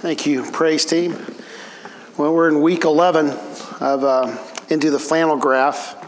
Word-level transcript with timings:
Thank 0.00 0.24
you, 0.24 0.50
praise 0.50 0.86
team. 0.86 1.12
Well, 2.16 2.32
we're 2.32 2.48
in 2.48 2.62
week 2.62 2.84
11 2.84 3.28
of 3.80 4.02
uh, 4.02 4.34
Into 4.70 4.90
the 4.90 4.98
Flannel 4.98 5.36
Graph. 5.36 5.99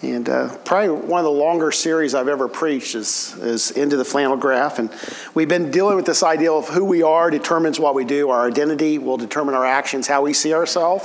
And 0.00 0.28
uh, 0.28 0.56
probably 0.58 0.90
one 0.90 1.18
of 1.18 1.24
the 1.24 1.30
longer 1.30 1.72
series 1.72 2.14
I've 2.14 2.28
ever 2.28 2.46
preached 2.46 2.94
is, 2.94 3.34
is 3.38 3.72
Into 3.72 3.96
the 3.96 4.04
Flannel 4.04 4.36
Graph. 4.36 4.78
And 4.78 4.90
we've 5.34 5.48
been 5.48 5.72
dealing 5.72 5.96
with 5.96 6.06
this 6.06 6.22
idea 6.22 6.52
of 6.52 6.68
who 6.68 6.84
we 6.84 7.02
are 7.02 7.30
determines 7.30 7.80
what 7.80 7.96
we 7.96 8.04
do. 8.04 8.30
Our 8.30 8.46
identity 8.46 8.98
will 8.98 9.16
determine 9.16 9.56
our 9.56 9.66
actions, 9.66 10.06
how 10.06 10.22
we 10.22 10.34
see 10.34 10.54
ourselves, 10.54 11.04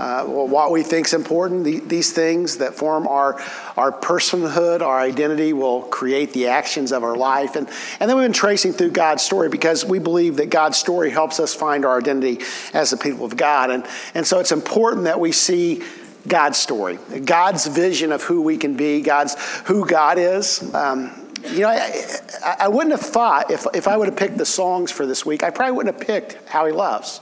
uh, 0.00 0.24
what 0.24 0.72
we 0.72 0.82
think 0.82 1.06
is 1.06 1.14
important. 1.14 1.62
The, 1.62 1.78
these 1.78 2.12
things 2.12 2.56
that 2.56 2.74
form 2.74 3.06
our, 3.06 3.40
our 3.76 3.92
personhood, 3.92 4.80
our 4.80 4.98
identity, 4.98 5.52
will 5.52 5.82
create 5.82 6.32
the 6.32 6.48
actions 6.48 6.90
of 6.90 7.04
our 7.04 7.16
life. 7.16 7.54
And, 7.54 7.68
and 8.00 8.10
then 8.10 8.16
we've 8.16 8.24
been 8.24 8.32
tracing 8.32 8.72
through 8.72 8.90
God's 8.90 9.22
story 9.22 9.48
because 9.48 9.84
we 9.84 10.00
believe 10.00 10.38
that 10.38 10.50
God's 10.50 10.76
story 10.76 11.10
helps 11.10 11.38
us 11.38 11.54
find 11.54 11.84
our 11.84 11.98
identity 11.98 12.44
as 12.72 12.90
the 12.90 12.96
people 12.96 13.26
of 13.26 13.36
God. 13.36 13.70
And, 13.70 13.86
and 14.12 14.26
so 14.26 14.40
it's 14.40 14.50
important 14.50 15.04
that 15.04 15.20
we 15.20 15.30
see 15.30 15.84
God's 16.26 16.58
story, 16.58 16.98
God's 17.24 17.66
vision 17.66 18.12
of 18.12 18.22
who 18.22 18.40
we 18.42 18.56
can 18.56 18.76
be, 18.76 19.02
God's 19.02 19.36
who 19.66 19.86
God 19.86 20.18
is. 20.18 20.74
Um, 20.74 21.24
you 21.50 21.60
know, 21.60 21.68
I, 21.68 22.56
I, 22.60 22.68
wouldn't 22.68 22.92
have 22.92 23.02
thought 23.06 23.50
if, 23.50 23.66
if 23.74 23.86
I 23.86 23.96
would 23.96 24.08
have 24.08 24.16
picked 24.16 24.38
the 24.38 24.46
songs 24.46 24.90
for 24.90 25.04
this 25.04 25.26
week, 25.26 25.42
I 25.42 25.50
probably 25.50 25.72
wouldn't 25.72 25.98
have 25.98 26.06
picked 26.06 26.48
How 26.48 26.64
He 26.64 26.72
Loves. 26.72 27.20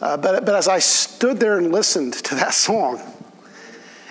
Uh, 0.00 0.16
but, 0.16 0.44
but 0.44 0.54
as 0.54 0.68
I 0.68 0.78
stood 0.78 1.40
there 1.40 1.56
and 1.56 1.72
listened 1.72 2.14
to 2.14 2.34
that 2.34 2.52
song 2.52 3.00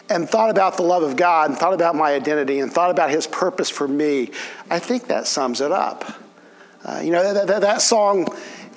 and 0.10 0.28
thought 0.28 0.50
about 0.50 0.78
the 0.78 0.84
love 0.84 1.04
of 1.04 1.16
God 1.16 1.52
and 1.52 1.60
thought 1.60 1.74
about 1.74 1.96
my 1.96 2.14
identity 2.14 2.60
and 2.60 2.72
thought 2.72 2.90
about 2.90 3.12
His 3.12 3.28
purpose 3.28 3.70
for 3.70 3.88
me, 3.88 4.32
I 4.70 4.80
think 4.80 5.08
that 5.08 5.28
sums 5.28 5.62
it 5.62 5.72
up. 5.72 6.12
Uh, 6.84 7.02
you 7.04 7.12
know, 7.12 7.34
that, 7.34 7.48
that, 7.48 7.62
that 7.62 7.82
song 7.82 8.28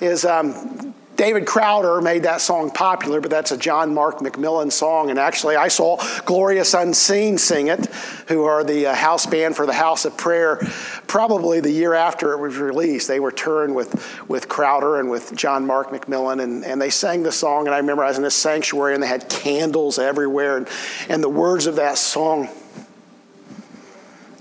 is 0.01 0.25
um, 0.25 0.93
David 1.15 1.45
Crowder 1.45 2.01
made 2.01 2.23
that 2.23 2.41
song 2.41 2.71
popular, 2.71 3.21
but 3.21 3.29
that's 3.29 3.51
a 3.51 3.57
John 3.57 3.93
Mark 3.93 4.19
McMillan 4.19 4.71
song. 4.71 5.11
And 5.11 5.19
actually, 5.19 5.55
I 5.55 5.67
saw 5.67 5.97
Glorious 6.25 6.73
Unseen 6.73 7.37
sing 7.37 7.67
it, 7.67 7.85
who 8.27 8.45
are 8.45 8.63
the 8.63 8.87
uh, 8.87 8.95
house 8.95 9.25
band 9.25 9.55
for 9.55 9.65
the 9.65 9.73
House 9.73 10.05
of 10.05 10.17
Prayer. 10.17 10.57
Probably 11.05 11.59
the 11.59 11.71
year 11.71 11.93
after 11.93 12.33
it 12.33 12.39
was 12.39 12.57
released, 12.57 13.07
they 13.07 13.19
were 13.19 13.31
touring 13.31 13.75
with, 13.75 14.27
with 14.27 14.49
Crowder 14.49 14.99
and 14.99 15.09
with 15.09 15.35
John 15.35 15.67
Mark 15.67 15.91
McMillan, 15.91 16.41
and, 16.41 16.65
and 16.65 16.81
they 16.81 16.89
sang 16.89 17.21
the 17.21 17.31
song. 17.31 17.67
And 17.67 17.75
I 17.75 17.77
remember 17.77 18.03
I 18.03 18.07
was 18.07 18.17
in 18.17 18.23
this 18.23 18.35
sanctuary, 18.35 18.95
and 18.95 19.03
they 19.03 19.07
had 19.07 19.29
candles 19.29 19.99
everywhere. 19.99 20.57
And, 20.57 20.67
and 21.09 21.23
the 21.23 21.29
words 21.29 21.67
of 21.67 21.75
that 21.75 21.99
song 21.99 22.49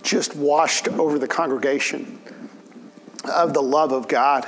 just 0.03 0.35
washed 0.35 0.89
over 0.89 1.19
the 1.19 1.29
congregation 1.29 2.19
of 3.25 3.53
the 3.53 3.63
love 3.63 3.93
of 3.93 4.09
God 4.09 4.47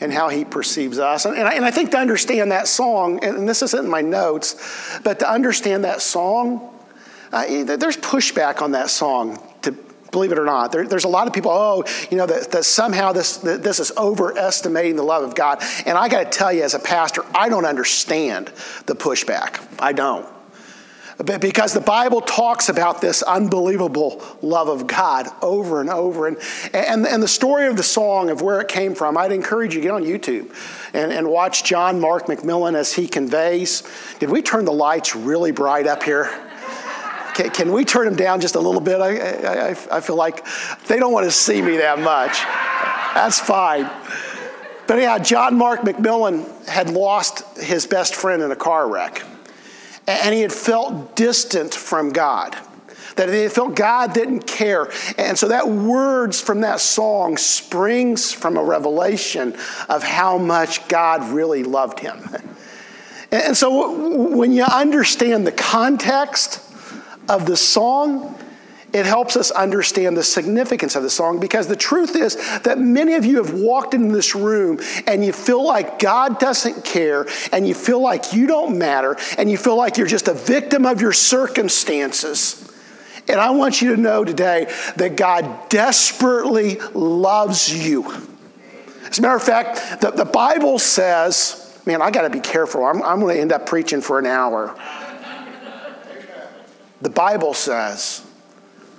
and 0.00 0.12
how 0.12 0.28
he 0.28 0.44
perceives 0.44 0.98
us. 0.98 1.24
And, 1.24 1.36
I, 1.36 1.54
and 1.54 1.64
I 1.64 1.70
think 1.70 1.90
to 1.92 1.98
understand 1.98 2.52
that 2.52 2.68
song, 2.68 3.22
and 3.24 3.48
this 3.48 3.62
isn't 3.62 3.84
in 3.84 3.90
my 3.90 4.00
notes, 4.00 4.98
but 5.02 5.18
to 5.20 5.30
understand 5.30 5.84
that 5.84 6.02
song, 6.02 6.70
uh, 7.32 7.46
there's 7.64 7.96
pushback 7.96 8.62
on 8.62 8.72
that 8.72 8.90
song 8.90 9.38
to 9.62 9.72
believe 10.12 10.32
it 10.32 10.38
or 10.38 10.44
not. 10.44 10.72
There, 10.72 10.86
there's 10.86 11.04
a 11.04 11.08
lot 11.08 11.26
of 11.26 11.32
people, 11.32 11.50
oh, 11.50 11.84
you 12.10 12.16
know, 12.16 12.26
that, 12.26 12.52
that 12.52 12.64
somehow 12.64 13.12
this, 13.12 13.38
that 13.38 13.62
this 13.62 13.80
is 13.80 13.92
overestimating 13.96 14.96
the 14.96 15.02
love 15.02 15.24
of 15.24 15.34
God. 15.34 15.62
And 15.86 15.98
I 15.98 16.08
got 16.08 16.30
to 16.30 16.38
tell 16.38 16.52
you, 16.52 16.62
as 16.62 16.74
a 16.74 16.78
pastor, 16.78 17.24
I 17.34 17.48
don't 17.48 17.66
understand 17.66 18.52
the 18.86 18.94
pushback. 18.94 19.66
I 19.78 19.92
don't 19.92 20.33
because 21.22 21.72
the 21.72 21.80
Bible 21.80 22.20
talks 22.20 22.68
about 22.68 23.00
this 23.00 23.22
unbelievable 23.22 24.22
love 24.42 24.68
of 24.68 24.86
God 24.86 25.28
over 25.42 25.80
and 25.80 25.88
over. 25.88 26.26
And, 26.26 26.36
and, 26.72 27.06
and 27.06 27.22
the 27.22 27.28
story 27.28 27.66
of 27.66 27.76
the 27.76 27.82
song, 27.82 28.30
of 28.30 28.42
where 28.42 28.60
it 28.60 28.68
came 28.68 28.94
from, 28.94 29.16
I'd 29.16 29.32
encourage 29.32 29.74
you 29.74 29.80
to 29.80 29.86
get 29.86 29.92
on 29.92 30.02
YouTube 30.02 30.52
and, 30.92 31.12
and 31.12 31.28
watch 31.28 31.64
John 31.64 32.00
Mark 32.00 32.26
McMillan 32.26 32.74
as 32.74 32.92
he 32.92 33.06
conveys. 33.06 33.84
Did 34.18 34.30
we 34.30 34.42
turn 34.42 34.64
the 34.64 34.72
lights 34.72 35.14
really 35.14 35.52
bright 35.52 35.86
up 35.86 36.02
here? 36.02 36.24
Can, 37.34 37.50
can 37.50 37.72
we 37.72 37.84
turn 37.84 38.06
them 38.06 38.16
down 38.16 38.40
just 38.40 38.56
a 38.56 38.60
little 38.60 38.80
bit? 38.80 39.00
I, 39.00 39.70
I, 39.70 39.76
I 39.90 40.00
feel 40.00 40.16
like 40.16 40.44
they 40.86 40.98
don't 40.98 41.12
want 41.12 41.26
to 41.26 41.32
see 41.32 41.62
me 41.62 41.76
that 41.78 42.00
much. 42.00 42.42
That's 43.14 43.38
fine. 43.38 43.88
But 44.86 44.98
yeah, 44.98 45.18
John 45.18 45.56
Mark 45.56 45.80
McMillan 45.80 46.66
had 46.66 46.90
lost 46.90 47.58
his 47.58 47.86
best 47.86 48.14
friend 48.14 48.42
in 48.42 48.50
a 48.50 48.56
car 48.56 48.88
wreck 48.88 49.22
and 50.06 50.34
he 50.34 50.42
had 50.42 50.52
felt 50.52 51.16
distant 51.16 51.74
from 51.74 52.10
God. 52.10 52.56
That 53.16 53.28
he 53.28 53.48
felt 53.48 53.76
God 53.76 54.12
didn't 54.12 54.46
care. 54.46 54.90
And 55.16 55.38
so 55.38 55.48
that 55.48 55.68
words 55.68 56.40
from 56.40 56.62
that 56.62 56.80
song 56.80 57.36
springs 57.36 58.32
from 58.32 58.56
a 58.56 58.64
revelation 58.64 59.56
of 59.88 60.02
how 60.02 60.36
much 60.38 60.88
God 60.88 61.30
really 61.32 61.62
loved 61.62 62.00
him. 62.00 62.28
And 63.30 63.56
so 63.56 64.28
when 64.36 64.52
you 64.52 64.64
understand 64.64 65.46
the 65.46 65.52
context 65.52 66.60
of 67.28 67.46
the 67.46 67.56
song, 67.56 68.38
it 68.94 69.06
helps 69.06 69.36
us 69.36 69.50
understand 69.50 70.16
the 70.16 70.22
significance 70.22 70.94
of 70.94 71.02
the 71.02 71.10
song 71.10 71.40
because 71.40 71.66
the 71.66 71.74
truth 71.74 72.14
is 72.14 72.36
that 72.60 72.78
many 72.78 73.14
of 73.14 73.24
you 73.24 73.42
have 73.42 73.52
walked 73.52 73.92
into 73.92 74.14
this 74.14 74.36
room 74.36 74.78
and 75.08 75.24
you 75.24 75.32
feel 75.32 75.64
like 75.64 75.98
God 75.98 76.38
doesn't 76.38 76.84
care 76.84 77.26
and 77.52 77.66
you 77.66 77.74
feel 77.74 78.00
like 78.00 78.32
you 78.32 78.46
don't 78.46 78.78
matter 78.78 79.16
and 79.36 79.50
you 79.50 79.58
feel 79.58 79.76
like 79.76 79.96
you're 79.96 80.06
just 80.06 80.28
a 80.28 80.34
victim 80.34 80.86
of 80.86 81.00
your 81.00 81.12
circumstances. 81.12 82.72
And 83.26 83.40
I 83.40 83.50
want 83.50 83.82
you 83.82 83.96
to 83.96 84.00
know 84.00 84.24
today 84.24 84.72
that 84.94 85.16
God 85.16 85.68
desperately 85.70 86.76
loves 86.94 87.74
you. 87.86 88.08
As 89.06 89.18
a 89.18 89.22
matter 89.22 89.34
of 89.34 89.42
fact, 89.42 90.02
the, 90.02 90.12
the 90.12 90.24
Bible 90.24 90.78
says, 90.78 91.82
man, 91.84 92.00
I 92.00 92.12
got 92.12 92.22
to 92.22 92.30
be 92.30 92.40
careful. 92.40 92.84
I'm, 92.84 93.02
I'm 93.02 93.18
going 93.18 93.34
to 93.34 93.40
end 93.40 93.50
up 93.50 93.66
preaching 93.66 94.00
for 94.00 94.20
an 94.20 94.26
hour. 94.26 94.78
The 97.00 97.10
Bible 97.10 97.54
says, 97.54 98.23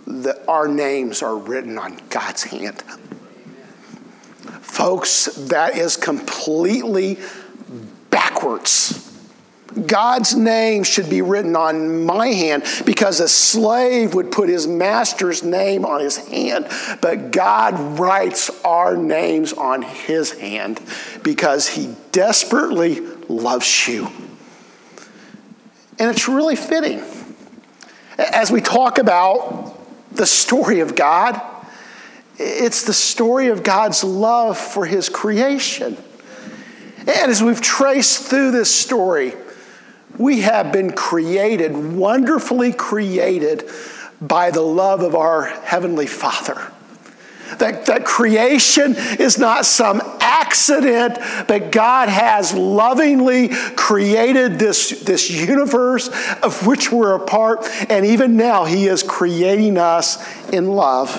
that 0.08 0.44
our 0.48 0.68
names 0.68 1.22
are 1.22 1.36
written 1.36 1.78
on 1.78 2.00
God's 2.10 2.44
hand. 2.44 2.82
Folks, 4.62 5.26
that 5.50 5.78
is 5.78 5.98
completely 5.98 7.18
backwards. 8.10 9.02
God's 9.88 10.36
name 10.36 10.84
should 10.84 11.10
be 11.10 11.22
written 11.22 11.56
on 11.56 12.06
my 12.06 12.28
hand 12.28 12.64
because 12.86 13.20
a 13.20 13.28
slave 13.28 14.14
would 14.14 14.32
put 14.32 14.48
his 14.48 14.68
master's 14.68 15.44
name 15.44 15.86
on 15.86 16.00
his 16.00 16.16
hand, 16.16 16.68
but 17.02 17.32
God 17.32 18.00
writes 18.00 18.50
our 18.64 18.96
names 18.96 19.52
on 19.54 19.82
his 19.82 20.32
hand 20.32 20.82
because 21.24 21.68
he 21.68 21.94
desperately 22.12 23.02
loves 23.28 23.88
you. 23.88 24.08
And 26.00 26.10
it's 26.10 26.28
really 26.28 26.56
fitting. 26.56 27.04
As 28.18 28.52
we 28.52 28.62
talk 28.62 28.98
about 28.98 29.75
the 30.16 30.26
story 30.26 30.80
of 30.80 30.96
God. 30.96 31.40
It's 32.38 32.84
the 32.84 32.94
story 32.94 33.48
of 33.48 33.64
God's 33.64 34.04
love 34.04 34.58
for 34.58 34.86
His 34.86 35.10
creation. 35.10 35.98
And 37.00 37.32
as 37.32 37.42
we've 37.44 37.62
traced 37.62 38.24
through 38.24 38.52
this 38.52 38.74
story, 38.74 39.34
we 40.18 40.42
have 40.42 40.72
been 40.72 40.92
created, 40.94 41.76
wonderfully 41.76 42.74
created 42.74 43.70
by 44.22 44.52
the 44.52 44.62
love 44.62 45.02
of 45.02 45.16
our 45.16 45.44
Heavenly 45.44 46.08
Father. 46.08 46.72
That, 47.60 47.86
that 47.86 48.06
creation 48.06 48.96
is 48.98 49.38
not 49.38 49.66
some 49.66 50.02
accident, 50.20 51.18
but 51.48 51.72
God 51.72 52.10
has 52.10 52.54
lovingly 52.54 53.50
created 53.76 54.60
this, 54.60 55.02
this 55.02 55.30
universe 55.30 56.10
of 56.42 56.66
which 56.68 56.92
we're 56.92 57.16
a 57.16 57.26
part, 57.26 57.66
and 57.90 58.06
even 58.06 58.36
now 58.36 58.66
He 58.66 58.88
is 58.88 59.04
creating 59.04 59.78
us 59.78 60.18
in 60.50 60.68
love. 60.68 61.14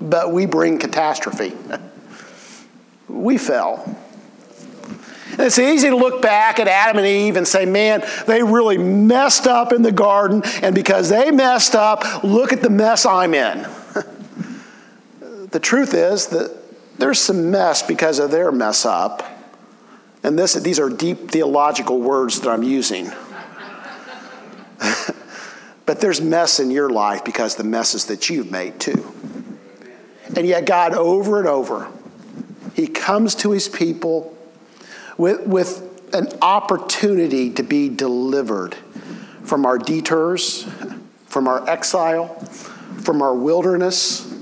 But 0.00 0.32
we 0.32 0.46
bring 0.46 0.78
catastrophe. 0.78 1.52
We 3.08 3.36
fell. 3.36 3.84
And 5.32 5.40
it's 5.40 5.58
easy 5.58 5.88
to 5.88 5.96
look 5.96 6.22
back 6.22 6.58
at 6.58 6.68
Adam 6.68 6.98
and 6.98 7.06
Eve 7.06 7.36
and 7.36 7.46
say, 7.46 7.64
man, 7.66 8.02
they 8.26 8.42
really 8.42 8.78
messed 8.78 9.46
up 9.46 9.72
in 9.72 9.82
the 9.82 9.92
garden, 9.92 10.42
and 10.62 10.74
because 10.74 11.08
they 11.08 11.30
messed 11.30 11.74
up, 11.74 12.24
look 12.24 12.52
at 12.52 12.62
the 12.62 12.70
mess 12.70 13.06
I'm 13.06 13.34
in. 13.34 13.66
The 15.52 15.60
truth 15.60 15.94
is 15.94 16.28
that 16.28 16.50
there's 16.98 17.18
some 17.18 17.50
mess 17.50 17.82
because 17.82 18.18
of 18.18 18.30
their 18.30 18.50
mess 18.50 18.84
up. 18.84 19.22
And 20.22 20.38
this, 20.38 20.54
these 20.54 20.78
are 20.78 20.88
deep 20.88 21.30
theological 21.30 22.00
words 22.00 22.40
that 22.40 22.50
I'm 22.50 22.62
using. 22.62 23.10
but 25.86 26.00
there's 26.00 26.20
mess 26.20 26.60
in 26.60 26.70
your 26.70 26.90
life 26.90 27.24
because 27.24 27.56
the 27.56 27.64
messes 27.64 28.06
that 28.06 28.30
you've 28.30 28.50
made 28.50 28.80
too. 28.80 29.12
And 30.36 30.46
yet, 30.46 30.64
God, 30.64 30.94
over 30.94 31.38
and 31.38 31.48
over, 31.48 31.90
He 32.74 32.86
comes 32.86 33.34
to 33.36 33.50
His 33.50 33.68
people 33.68 34.36
with, 35.18 35.46
with 35.46 36.14
an 36.14 36.28
opportunity 36.40 37.50
to 37.50 37.62
be 37.62 37.88
delivered 37.88 38.74
from 39.44 39.66
our 39.66 39.76
detours, 39.76 40.66
from 41.26 41.48
our 41.48 41.68
exile, 41.68 42.28
from 43.02 43.20
our 43.20 43.34
wilderness 43.34 44.32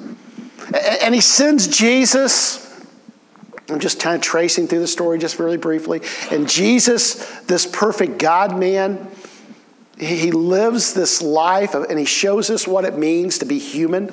and 0.73 1.15
he 1.15 1.21
sends 1.21 1.67
Jesus 1.69 2.67
I'm 3.71 3.81
just 3.81 4.01
kind 4.01 4.17
of 4.17 4.23
tracing 4.23 4.67
through 4.67 4.81
the 4.81 4.89
story 4.89 5.19
just 5.19 5.39
really 5.39 5.57
briefly. 5.57 6.01
And 6.31 6.49
Jesus, 6.49 7.25
this 7.43 7.67
perfect 7.67 8.19
God 8.19 8.59
man, 8.59 9.09
he 9.99 10.33
lives 10.33 10.95
this 10.95 11.23
life 11.23 11.75
and 11.75 11.99
he 11.99 12.05
shows 12.05 12.51
us 12.51 12.67
what 12.67 12.85
it 12.85 12.97
means 12.97 13.39
to 13.39 13.45
be 13.45 13.59
human. 13.59 14.11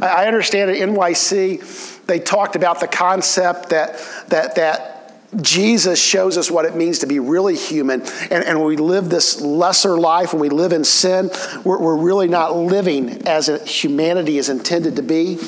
I 0.00 0.26
understand 0.26 0.70
at 0.70 0.76
NYC, 0.76 2.04
they 2.06 2.18
talked 2.18 2.56
about 2.56 2.80
the 2.80 2.88
concept 2.88 3.70
that, 3.70 3.98
that, 4.28 4.56
that 4.56 4.91
Jesus 5.40 6.02
shows 6.02 6.36
us 6.36 6.50
what 6.50 6.66
it 6.66 6.76
means 6.76 6.98
to 6.98 7.06
be 7.06 7.18
really 7.18 7.56
human. 7.56 8.02
And, 8.02 8.44
and 8.44 8.58
when 8.58 8.68
we 8.68 8.76
live 8.76 9.08
this 9.08 9.40
lesser 9.40 9.98
life, 9.98 10.34
when 10.34 10.40
we 10.40 10.50
live 10.50 10.72
in 10.72 10.84
sin, 10.84 11.30
we're, 11.64 11.78
we're 11.78 11.96
really 11.96 12.28
not 12.28 12.54
living 12.54 13.26
as 13.26 13.48
humanity 13.66 14.36
is 14.36 14.50
intended 14.50 14.96
to 14.96 15.02
be. 15.02 15.38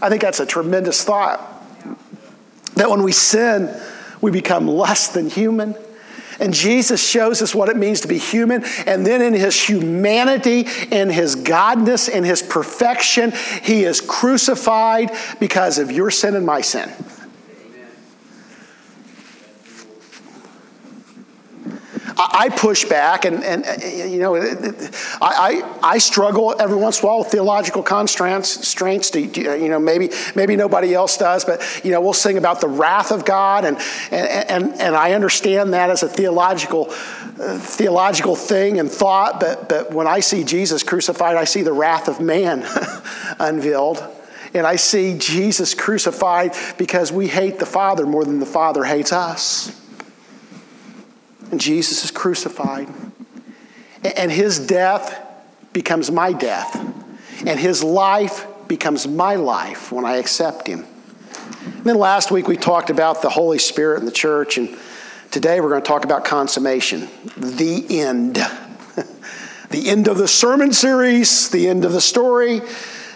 I 0.00 0.08
think 0.08 0.22
that's 0.22 0.38
a 0.38 0.46
tremendous 0.46 1.02
thought. 1.02 1.40
That 2.76 2.90
when 2.90 3.02
we 3.02 3.12
sin, 3.12 3.74
we 4.20 4.30
become 4.30 4.68
less 4.68 5.08
than 5.08 5.28
human. 5.28 5.74
And 6.40 6.52
Jesus 6.52 7.04
shows 7.04 7.42
us 7.42 7.54
what 7.54 7.68
it 7.68 7.76
means 7.76 8.02
to 8.02 8.08
be 8.08 8.18
human. 8.18 8.64
And 8.86 9.06
then 9.06 9.22
in 9.22 9.32
his 9.32 9.60
humanity, 9.60 10.66
in 10.90 11.08
his 11.08 11.36
godness, 11.36 12.08
in 12.08 12.24
his 12.24 12.42
perfection, 12.42 13.32
he 13.62 13.84
is 13.84 14.00
crucified 14.00 15.10
because 15.40 15.78
of 15.78 15.90
your 15.90 16.10
sin 16.10 16.34
and 16.34 16.46
my 16.46 16.60
sin. 16.60 16.92
I 22.16 22.48
push 22.50 22.84
back, 22.84 23.24
and, 23.24 23.42
and 23.42 23.64
you 24.12 24.18
know, 24.18 24.36
I, 24.36 24.44
I, 25.20 25.78
I 25.82 25.98
struggle 25.98 26.54
every 26.58 26.76
once 26.76 27.00
in 27.00 27.04
a 27.04 27.08
while 27.08 27.18
with 27.20 27.28
theological 27.28 27.82
constraints. 27.82 29.10
To, 29.10 29.20
you 29.20 29.68
know, 29.68 29.78
maybe 29.78 30.10
maybe 30.34 30.56
nobody 30.56 30.94
else 30.94 31.16
does, 31.16 31.44
but 31.44 31.62
you 31.84 31.90
know, 31.90 32.00
we'll 32.00 32.12
sing 32.12 32.38
about 32.38 32.60
the 32.60 32.68
wrath 32.68 33.10
of 33.10 33.24
God, 33.24 33.64
and 33.64 33.78
and 34.10 34.80
and 34.80 34.94
I 34.94 35.12
understand 35.12 35.74
that 35.74 35.90
as 35.90 36.02
a 36.02 36.08
theological 36.08 36.86
uh, 36.90 37.58
theological 37.58 38.36
thing 38.36 38.78
and 38.78 38.90
thought. 38.90 39.40
But 39.40 39.68
but 39.68 39.92
when 39.92 40.06
I 40.06 40.20
see 40.20 40.44
Jesus 40.44 40.82
crucified, 40.82 41.36
I 41.36 41.44
see 41.44 41.62
the 41.62 41.72
wrath 41.72 42.08
of 42.08 42.20
man 42.20 42.64
unveiled. 43.38 44.02
And 44.54 44.68
I 44.68 44.76
see 44.76 45.18
Jesus 45.18 45.74
crucified 45.74 46.54
because 46.78 47.10
we 47.10 47.26
hate 47.26 47.58
the 47.58 47.66
Father 47.66 48.06
more 48.06 48.24
than 48.24 48.38
the 48.38 48.46
Father 48.46 48.84
hates 48.84 49.12
us. 49.12 49.83
And 51.50 51.60
Jesus 51.60 52.04
is 52.04 52.10
crucified. 52.10 52.88
And 54.02 54.30
his 54.30 54.58
death 54.58 55.20
becomes 55.72 56.10
my 56.10 56.32
death. 56.32 56.74
And 57.46 57.58
his 57.58 57.82
life 57.82 58.46
becomes 58.68 59.06
my 59.06 59.34
life 59.34 59.92
when 59.92 60.04
I 60.04 60.16
accept 60.16 60.66
him. 60.66 60.86
And 61.64 61.84
then 61.84 61.96
last 61.96 62.30
week 62.30 62.48
we 62.48 62.56
talked 62.56 62.90
about 62.90 63.22
the 63.22 63.30
Holy 63.30 63.58
Spirit 63.58 64.00
in 64.00 64.06
the 64.06 64.12
church, 64.12 64.58
and 64.58 64.76
today 65.30 65.60
we're 65.60 65.70
going 65.70 65.82
to 65.82 65.86
talk 65.86 66.04
about 66.04 66.24
consummation, 66.24 67.08
the 67.36 68.00
end. 68.00 68.36
the 69.70 69.88
end 69.88 70.08
of 70.08 70.16
the 70.16 70.28
sermon 70.28 70.72
series, 70.72 71.50
the 71.50 71.68
end 71.68 71.84
of 71.84 71.92
the 71.92 72.00
story. 72.00 72.62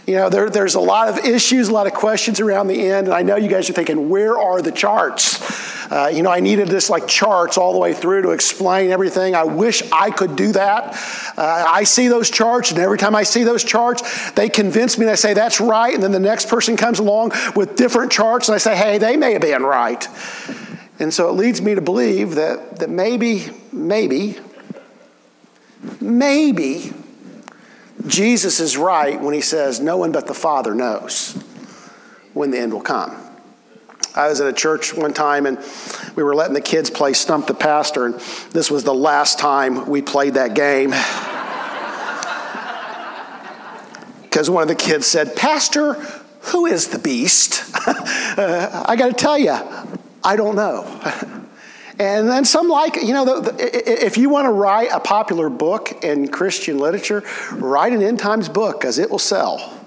You 0.06 0.14
know, 0.14 0.28
there, 0.28 0.50
there's 0.50 0.74
a 0.74 0.80
lot 0.80 1.08
of 1.08 1.18
issues, 1.18 1.68
a 1.68 1.72
lot 1.72 1.86
of 1.86 1.94
questions 1.94 2.40
around 2.40 2.68
the 2.68 2.90
end, 2.90 3.06
and 3.06 3.14
I 3.14 3.22
know 3.22 3.36
you 3.36 3.48
guys 3.48 3.68
are 3.70 3.74
thinking, 3.74 4.08
where 4.08 4.38
are 4.38 4.60
the 4.60 4.72
charts? 4.72 5.38
Uh, 5.90 6.10
you 6.12 6.22
know, 6.22 6.30
I 6.30 6.40
needed 6.40 6.68
this 6.68 6.90
like 6.90 7.08
charts 7.08 7.56
all 7.56 7.72
the 7.72 7.78
way 7.78 7.94
through 7.94 8.22
to 8.22 8.30
explain 8.30 8.90
everything. 8.90 9.34
I 9.34 9.44
wish 9.44 9.82
I 9.90 10.10
could 10.10 10.36
do 10.36 10.52
that. 10.52 10.94
Uh, 11.36 11.64
I 11.68 11.84
see 11.84 12.08
those 12.08 12.30
charts, 12.30 12.70
and 12.70 12.78
every 12.78 12.98
time 12.98 13.14
I 13.14 13.22
see 13.22 13.44
those 13.44 13.64
charts, 13.64 14.30
they 14.32 14.48
convince 14.48 14.98
me 14.98 15.04
and 15.04 15.12
I 15.12 15.14
say, 15.14 15.34
that's 15.34 15.60
right. 15.60 15.94
And 15.94 16.02
then 16.02 16.12
the 16.12 16.20
next 16.20 16.48
person 16.48 16.76
comes 16.76 16.98
along 16.98 17.32
with 17.56 17.76
different 17.76 18.12
charts, 18.12 18.48
and 18.48 18.54
I 18.54 18.58
say, 18.58 18.76
hey, 18.76 18.98
they 18.98 19.16
may 19.16 19.32
have 19.32 19.42
been 19.42 19.62
right. 19.62 20.06
And 21.00 21.14
so 21.14 21.28
it 21.28 21.32
leads 21.32 21.62
me 21.62 21.74
to 21.74 21.80
believe 21.80 22.34
that, 22.34 22.80
that 22.80 22.90
maybe, 22.90 23.46
maybe, 23.72 24.38
maybe 26.00 26.92
Jesus 28.06 28.60
is 28.60 28.76
right 28.76 29.20
when 29.20 29.32
he 29.32 29.40
says, 29.40 29.80
no 29.80 29.96
one 29.96 30.12
but 30.12 30.26
the 30.26 30.34
Father 30.34 30.74
knows 30.74 31.32
when 32.34 32.50
the 32.50 32.58
end 32.58 32.72
will 32.72 32.80
come. 32.80 33.27
I 34.18 34.26
was 34.26 34.40
at 34.40 34.48
a 34.48 34.52
church 34.52 34.92
one 34.92 35.14
time 35.14 35.46
and 35.46 35.58
we 36.16 36.24
were 36.24 36.34
letting 36.34 36.52
the 36.52 36.60
kids 36.60 36.90
play 36.90 37.12
Stump 37.12 37.46
the 37.46 37.54
Pastor, 37.54 38.06
and 38.06 38.14
this 38.50 38.68
was 38.68 38.82
the 38.82 38.92
last 38.92 39.38
time 39.38 39.86
we 39.86 40.02
played 40.02 40.34
that 40.34 40.54
game. 40.54 40.92
Because 44.22 44.50
one 44.50 44.62
of 44.62 44.68
the 44.68 44.76
kids 44.76 45.06
said, 45.06 45.34
Pastor, 45.34 45.94
who 46.42 46.66
is 46.66 46.88
the 46.88 46.98
beast? 46.98 47.64
uh, 47.88 48.84
I 48.86 48.94
got 48.94 49.08
to 49.08 49.14
tell 49.14 49.38
you, 49.38 49.56
I 50.22 50.36
don't 50.36 50.54
know. 50.54 50.84
And 52.00 52.28
then 52.28 52.44
some 52.44 52.68
like, 52.68 52.94
you 52.94 53.12
know, 53.12 53.24
the, 53.24 53.50
the, 53.50 54.06
if 54.06 54.16
you 54.16 54.28
want 54.28 54.44
to 54.44 54.52
write 54.52 54.90
a 54.92 55.00
popular 55.00 55.48
book 55.48 56.04
in 56.04 56.28
Christian 56.28 56.78
literature, 56.78 57.24
write 57.54 57.92
an 57.92 58.04
end 58.04 58.20
times 58.20 58.48
book 58.48 58.78
because 58.80 59.00
it 59.00 59.10
will 59.10 59.18
sell. 59.18 59.77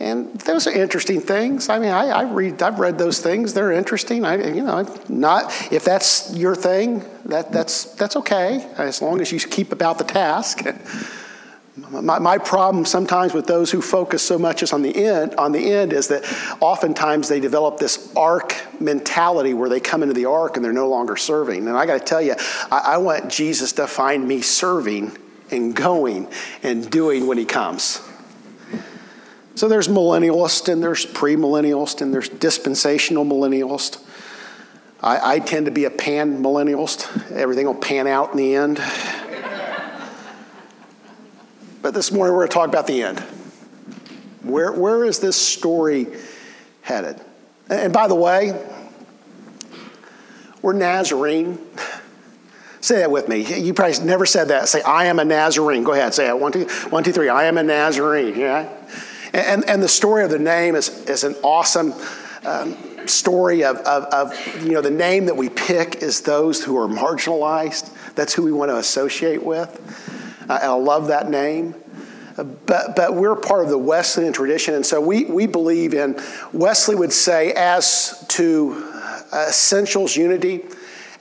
And 0.00 0.34
those 0.40 0.66
are 0.66 0.72
interesting 0.72 1.20
things. 1.20 1.68
I 1.68 1.78
mean, 1.78 1.90
I, 1.90 2.08
I, 2.08 2.22
read, 2.24 2.62
I've 2.62 2.78
read 2.78 2.98
those 2.98 3.20
things. 3.20 3.54
They're 3.54 3.72
interesting. 3.72 4.24
I, 4.24 4.36
you 4.48 4.62
know, 4.62 4.82
not 5.08 5.52
if 5.72 5.84
that's 5.84 6.34
your 6.34 6.56
thing, 6.56 7.04
that, 7.26 7.52
that's 7.52 7.94
that's 7.94 8.16
okay 8.16 8.68
as 8.76 9.00
long 9.00 9.20
as 9.20 9.30
you 9.30 9.38
keep 9.38 9.72
about 9.72 9.98
the 9.98 10.04
task. 10.04 10.62
My, 11.76 12.20
my 12.20 12.38
problem 12.38 12.84
sometimes 12.84 13.34
with 13.34 13.48
those 13.48 13.68
who 13.68 13.82
focus 13.82 14.22
so 14.22 14.38
much 14.38 14.72
on 14.72 14.82
the 14.82 15.06
end 15.06 15.34
on 15.34 15.50
the 15.50 15.72
end 15.72 15.92
is 15.92 16.06
that 16.06 16.22
oftentimes 16.60 17.28
they 17.28 17.40
develop 17.40 17.78
this 17.78 18.14
ark 18.14 18.54
mentality 18.80 19.54
where 19.54 19.68
they 19.68 19.80
come 19.80 20.04
into 20.04 20.14
the 20.14 20.26
ark 20.26 20.54
and 20.54 20.64
they're 20.64 20.72
no 20.72 20.88
longer 20.88 21.16
serving. 21.16 21.66
And 21.66 21.76
I 21.76 21.84
got 21.84 21.98
to 21.98 22.04
tell 22.04 22.22
you, 22.22 22.36
I, 22.70 22.94
I 22.94 22.96
want 22.98 23.28
Jesus 23.28 23.72
to 23.72 23.88
find 23.88 24.26
me 24.26 24.40
serving 24.40 25.18
and 25.50 25.74
going 25.74 26.28
and 26.62 26.88
doing 26.88 27.26
when 27.26 27.38
He 27.38 27.44
comes. 27.44 28.00
So 29.56 29.68
there's 29.68 29.86
millennialist 29.86 30.70
and 30.70 30.82
there's 30.82 31.06
premillennialist 31.06 32.02
and 32.02 32.12
there's 32.12 32.28
dispensational 32.28 33.24
millennialist. 33.24 34.04
I, 35.00 35.34
I 35.34 35.38
tend 35.38 35.66
to 35.66 35.72
be 35.72 35.84
a 35.84 35.90
pan 35.90 36.42
millennialist. 36.42 37.30
Everything 37.30 37.66
will 37.66 37.74
pan 37.76 38.08
out 38.08 38.32
in 38.32 38.36
the 38.36 38.56
end. 38.56 38.80
but 41.82 41.94
this 41.94 42.10
morning 42.10 42.34
we're 42.34 42.40
going 42.40 42.48
to 42.48 42.54
talk 42.54 42.68
about 42.68 42.88
the 42.88 43.02
end. 43.04 43.20
Where, 44.42 44.72
where 44.72 45.04
is 45.04 45.20
this 45.20 45.40
story 45.40 46.08
headed? 46.82 47.20
And 47.70 47.92
by 47.92 48.08
the 48.08 48.16
way, 48.16 48.60
we're 50.62 50.72
Nazarene. 50.72 51.60
Say 52.80 52.96
that 52.96 53.10
with 53.10 53.28
me. 53.28 53.60
You 53.60 53.72
probably 53.72 54.04
never 54.04 54.26
said 54.26 54.48
that. 54.48 54.68
Say, 54.68 54.82
I 54.82 55.04
am 55.04 55.20
a 55.20 55.24
Nazarene. 55.24 55.84
Go 55.84 55.92
ahead, 55.92 56.12
say 56.12 56.28
it. 56.28 56.38
One, 56.38 56.50
two, 56.50 56.64
one, 56.90 57.04
two, 57.04 57.12
three. 57.12 57.28
I 57.28 57.44
am 57.44 57.56
a 57.56 57.62
Nazarene. 57.62 58.36
Yeah? 58.36 58.68
And, 59.34 59.68
and 59.68 59.82
the 59.82 59.88
story 59.88 60.22
of 60.22 60.30
the 60.30 60.38
name 60.38 60.76
is, 60.76 60.88
is 61.06 61.24
an 61.24 61.34
awesome 61.42 61.92
um, 62.44 62.76
story 63.08 63.64
of, 63.64 63.78
of, 63.78 64.04
of, 64.04 64.64
you 64.64 64.70
know, 64.70 64.80
the 64.80 64.90
name 64.90 65.26
that 65.26 65.36
we 65.36 65.48
pick 65.48 65.96
is 65.96 66.20
those 66.20 66.62
who 66.62 66.78
are 66.78 66.86
marginalized. 66.86 67.92
That's 68.14 68.32
who 68.32 68.44
we 68.44 68.52
want 68.52 68.70
to 68.70 68.76
associate 68.76 69.44
with. 69.44 69.68
Uh, 70.48 70.58
and 70.62 70.70
I 70.70 70.74
love 70.74 71.08
that 71.08 71.28
name. 71.28 71.74
but, 72.36 72.94
but 72.94 73.14
we're 73.14 73.34
part 73.34 73.64
of 73.64 73.70
the 73.70 73.78
Wesleyan 73.78 74.32
tradition, 74.32 74.74
and 74.74 74.86
so 74.86 75.00
we, 75.00 75.24
we 75.24 75.46
believe 75.46 75.94
in, 75.94 76.16
Wesley 76.52 76.94
would 76.94 77.12
say, 77.12 77.52
as 77.52 78.24
to 78.28 78.88
essentials 79.32 80.16
unity, 80.16 80.62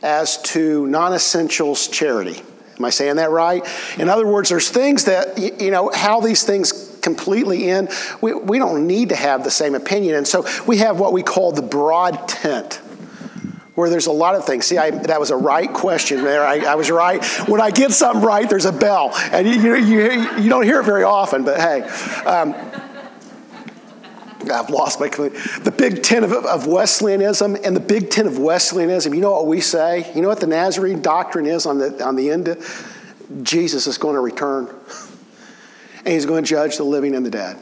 as 0.03 0.41
to 0.43 0.85
non 0.87 1.13
essentials 1.13 1.87
charity. 1.87 2.41
Am 2.77 2.85
I 2.85 2.89
saying 2.89 3.15
that 3.17 3.29
right? 3.29 3.63
In 3.97 4.09
other 4.09 4.27
words, 4.27 4.49
there's 4.49 4.69
things 4.69 5.05
that, 5.05 5.37
you 5.61 5.71
know, 5.71 5.91
how 5.93 6.19
these 6.19 6.43
things 6.43 6.82
completely 7.03 7.69
in, 7.69 7.89
we, 8.21 8.33
we 8.33 8.57
don't 8.57 8.87
need 8.87 9.09
to 9.09 9.15
have 9.15 9.43
the 9.43 9.51
same 9.51 9.75
opinion. 9.75 10.15
And 10.15 10.27
so 10.27 10.45
we 10.65 10.77
have 10.77 10.99
what 10.99 11.13
we 11.13 11.21
call 11.21 11.51
the 11.51 11.61
broad 11.61 12.27
tent 12.27 12.81
where 13.75 13.89
there's 13.89 14.05
a 14.05 14.11
lot 14.11 14.35
of 14.35 14.45
things. 14.45 14.65
See, 14.67 14.77
I, 14.77 14.91
that 14.91 15.19
was 15.19 15.31
a 15.31 15.35
right 15.35 15.71
question 15.71 16.23
there. 16.23 16.45
I, 16.45 16.59
I, 16.59 16.75
was 16.75 16.91
right. 16.91 17.23
When 17.47 17.59
I 17.59 17.71
get 17.71 17.91
something 17.91 18.23
right, 18.23 18.47
there's 18.47 18.65
a 18.65 18.71
bell. 18.71 19.11
And 19.31 19.47
you, 19.47 19.75
you, 19.75 20.11
you 20.39 20.49
don't 20.49 20.63
hear 20.63 20.79
it 20.79 20.85
very 20.85 21.03
often, 21.03 21.43
but 21.43 21.59
hey. 21.59 21.81
Um, 22.25 22.55
I've 24.51 24.69
lost 24.69 24.99
my 24.99 25.07
the 25.07 25.73
big 25.75 26.03
ten 26.03 26.25
of, 26.25 26.33
of 26.33 26.67
Wesleyanism 26.67 27.55
and 27.63 27.73
the 27.73 27.79
big 27.79 28.09
ten 28.09 28.27
of 28.27 28.39
Wesleyanism. 28.39 29.13
You 29.13 29.21
know 29.21 29.31
what 29.31 29.47
we 29.47 29.61
say? 29.61 30.11
You 30.13 30.21
know 30.21 30.27
what 30.27 30.41
the 30.41 30.47
Nazarene 30.47 31.01
doctrine 31.01 31.45
is 31.45 31.65
on 31.65 31.77
the 31.77 32.03
on 32.03 32.17
the 32.17 32.29
end? 32.29 32.57
Jesus 33.41 33.87
is 33.87 33.97
going 33.97 34.15
to 34.15 34.19
return 34.19 34.67
and 36.05 36.13
he's 36.13 36.25
going 36.25 36.43
to 36.43 36.49
judge 36.49 36.77
the 36.77 36.83
living 36.83 37.15
and 37.15 37.25
the 37.25 37.31
dead. 37.31 37.57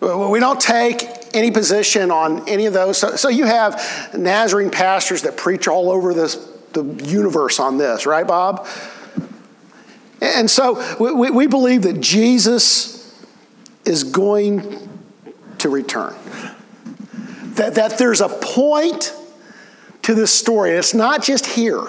We 0.00 0.40
don't 0.40 0.60
take 0.60 1.06
any 1.34 1.50
position 1.50 2.10
on 2.10 2.48
any 2.48 2.66
of 2.66 2.72
those. 2.72 2.96
So, 2.96 3.16
so 3.16 3.28
you 3.28 3.44
have 3.44 4.10
Nazarene 4.16 4.70
pastors 4.70 5.22
that 5.22 5.36
preach 5.36 5.68
all 5.68 5.90
over 5.90 6.14
this, 6.14 6.36
the 6.72 6.84
universe 7.04 7.60
on 7.60 7.76
this, 7.76 8.06
right, 8.06 8.26
Bob? 8.26 8.66
And 10.22 10.50
so 10.50 10.96
we, 10.98 11.30
we 11.30 11.46
believe 11.46 11.82
that 11.82 12.00
Jesus 12.00 13.14
is 13.84 14.04
going 14.04 14.88
to 15.58 15.68
return. 15.68 16.14
that, 17.56 17.74
that 17.74 17.98
there's 17.98 18.22
a 18.22 18.28
point 18.28 19.14
to 20.02 20.14
this 20.14 20.32
story. 20.32 20.70
It's 20.70 20.94
not 20.94 21.22
just 21.22 21.44
here. 21.44 21.84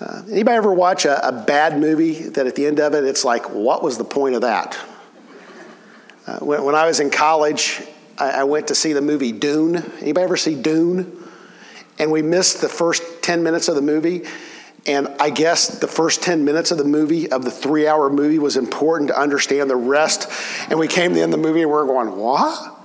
Uh, 0.00 0.22
anybody 0.30 0.56
ever 0.56 0.72
watch 0.72 1.04
a, 1.04 1.26
a, 1.26 1.32
bad 1.32 1.78
movie 1.78 2.28
that 2.28 2.46
at 2.46 2.54
the 2.54 2.66
end 2.66 2.78
of 2.78 2.94
it, 2.94 3.04
it's 3.04 3.24
like, 3.24 3.50
what 3.50 3.82
was 3.82 3.98
the 3.98 4.04
point 4.04 4.36
of 4.36 4.42
that? 4.42 4.78
Uh, 6.24 6.38
when, 6.38 6.62
when, 6.62 6.74
I 6.76 6.86
was 6.86 7.00
in 7.00 7.10
college, 7.10 7.82
I, 8.16 8.30
I, 8.30 8.44
went 8.44 8.68
to 8.68 8.76
see 8.76 8.92
the 8.92 9.00
movie 9.00 9.32
Dune. 9.32 9.76
Anybody 10.00 10.22
ever 10.22 10.36
see 10.36 10.54
Dune? 10.54 11.16
And 11.98 12.12
we 12.12 12.22
missed 12.22 12.60
the 12.60 12.68
first 12.68 13.02
10 13.22 13.42
minutes 13.42 13.66
of 13.66 13.74
the 13.74 13.82
movie. 13.82 14.22
And 14.86 15.08
I 15.18 15.30
guess 15.30 15.80
the 15.80 15.88
first 15.88 16.22
10 16.22 16.44
minutes 16.44 16.70
of 16.70 16.78
the 16.78 16.84
movie, 16.84 17.32
of 17.32 17.44
the 17.44 17.50
three 17.50 17.88
hour 17.88 18.08
movie, 18.08 18.38
was 18.38 18.56
important 18.56 19.08
to 19.08 19.18
understand 19.18 19.68
the 19.68 19.76
rest. 19.76 20.30
And 20.70 20.78
we 20.78 20.86
came 20.86 21.10
to 21.10 21.16
the 21.16 21.22
end 21.22 21.34
of 21.34 21.40
the 21.40 21.46
movie 21.46 21.62
and 21.62 21.70
we 21.70 21.74
we're 21.74 21.86
going, 21.86 22.16
what? 22.16 22.77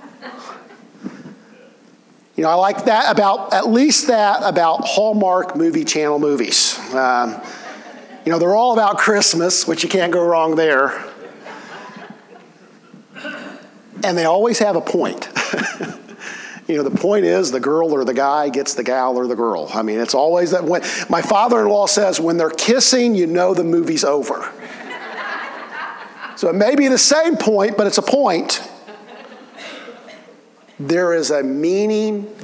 You 2.36 2.42
know, 2.42 2.50
I 2.50 2.54
like 2.54 2.86
that 2.86 3.12
about, 3.12 3.52
at 3.52 3.68
least 3.68 4.08
that 4.08 4.42
about 4.42 4.84
Hallmark 4.84 5.54
movie 5.54 5.84
channel 5.84 6.18
movies. 6.18 6.76
Um, 6.92 7.40
you 8.24 8.32
know, 8.32 8.40
they're 8.40 8.56
all 8.56 8.72
about 8.72 8.98
Christmas, 8.98 9.68
which 9.68 9.84
you 9.84 9.88
can't 9.88 10.12
go 10.12 10.26
wrong 10.26 10.56
there. 10.56 11.00
And 14.02 14.18
they 14.18 14.24
always 14.24 14.58
have 14.58 14.74
a 14.74 14.80
point. 14.80 15.28
you 16.66 16.76
know, 16.76 16.82
the 16.82 16.90
point 16.90 17.24
is 17.24 17.52
the 17.52 17.60
girl 17.60 17.92
or 17.92 18.04
the 18.04 18.14
guy 18.14 18.48
gets 18.48 18.74
the 18.74 18.82
gal 18.82 19.16
or 19.16 19.28
the 19.28 19.36
girl. 19.36 19.70
I 19.72 19.82
mean, 19.82 20.00
it's 20.00 20.14
always 20.14 20.50
that 20.50 20.64
when 20.64 20.82
my 21.08 21.22
father 21.22 21.60
in 21.60 21.68
law 21.68 21.86
says, 21.86 22.18
when 22.18 22.36
they're 22.36 22.50
kissing, 22.50 23.14
you 23.14 23.28
know 23.28 23.54
the 23.54 23.64
movie's 23.64 24.02
over. 24.02 24.52
so 26.34 26.48
it 26.48 26.56
may 26.56 26.74
be 26.74 26.88
the 26.88 26.98
same 26.98 27.36
point, 27.36 27.76
but 27.76 27.86
it's 27.86 27.98
a 27.98 28.02
point. 28.02 28.60
There 30.78 31.14
is 31.14 31.30
a 31.30 31.42
meaning 31.42 32.34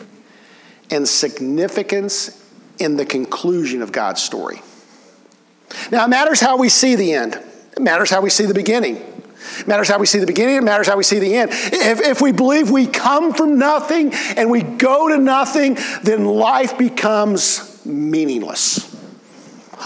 and 0.91 1.09
significance 1.09 2.45
in 2.79 2.97
the 2.97 3.05
conclusion 3.05 3.83
of 3.83 3.93
God's 3.93 4.23
story. 4.23 4.63
Now, 5.91 6.05
it 6.05 6.09
matters 6.09 6.41
how 6.41 6.57
we 6.57 6.69
see 6.69 6.97
the 6.97 7.13
end, 7.13 7.35
it 7.73 7.81
matters 7.81 8.11
how 8.11 8.21
we 8.21 8.31
see 8.31 8.47
the 8.47 8.55
beginning. 8.55 9.07
It 9.59 9.67
matters 9.67 9.89
how 9.89 9.99
we 9.99 10.07
see 10.07 10.19
the 10.19 10.27
beginning, 10.27 10.57
it 10.57 10.63
matters 10.63 10.87
how 10.87 10.97
we 10.99 11.03
see 11.03 11.19
the 11.19 11.35
end. 11.35 11.51
If, 11.53 12.01
if 12.01 12.21
we 12.21 12.31
believe 12.31 12.71
we 12.71 12.87
come 12.87 13.33
from 13.33 13.59
nothing 13.59 14.13
and 14.37 14.51
we 14.51 14.63
go 14.63 15.09
to 15.09 15.17
nothing, 15.17 15.79
then 16.03 16.27
life 16.27 16.77
becomes 16.77 17.85
meaningless. 17.87 18.95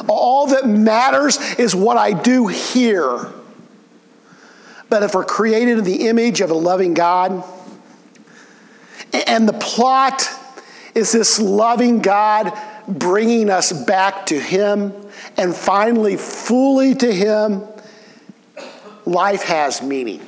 All 0.09 0.49
that 0.49 0.67
matters 0.67 1.39
is 1.59 1.75
what 1.75 1.97
I 1.97 2.13
do 2.13 2.49
here. 2.49 3.33
But 4.89 5.05
if 5.05 5.15
we're 5.15 5.25
created 5.25 5.79
in 5.79 5.85
the 5.85 6.09
image 6.09 6.41
of 6.41 6.51
a 6.51 6.55
loving 6.55 6.95
God, 6.95 7.45
and 9.15 9.49
the 9.49 9.53
plot 9.53 10.29
is 10.95 11.13
this 11.13 11.41
loving 11.41 12.01
God 12.01 12.53
bringing 12.87 13.51
us 13.51 13.73
back 13.73 14.27
to 14.27 14.39
Him 14.39 14.93
and 15.37 15.55
finally 15.55 16.17
fully 16.17 16.95
to 16.97 17.13
Him. 17.13 17.63
Life 19.07 19.43
has 19.43 19.83
meaning, 19.83 20.21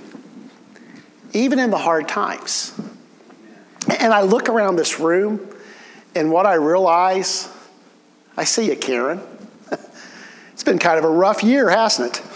even 1.33 1.59
in 1.59 1.71
the 1.71 1.79
hard 1.79 2.09
times. 2.09 2.79
And 3.99 4.13
I 4.13 4.23
look 4.23 4.49
around 4.49 4.77
this 4.77 4.99
room, 4.99 5.41
and 6.15 6.31
what 6.31 6.45
I 6.45 6.55
realize, 6.55 7.49
I 8.37 8.45
see 8.45 8.67
you, 8.67 8.77
Karen. 8.77 9.21
It's 10.53 10.65
been 10.65 10.79
kind 10.79 10.99
of 10.99 11.05
a 11.05 11.11
rough 11.11 11.45
year, 11.45 11.69
hasn't 11.69 12.17
it? 12.17 12.36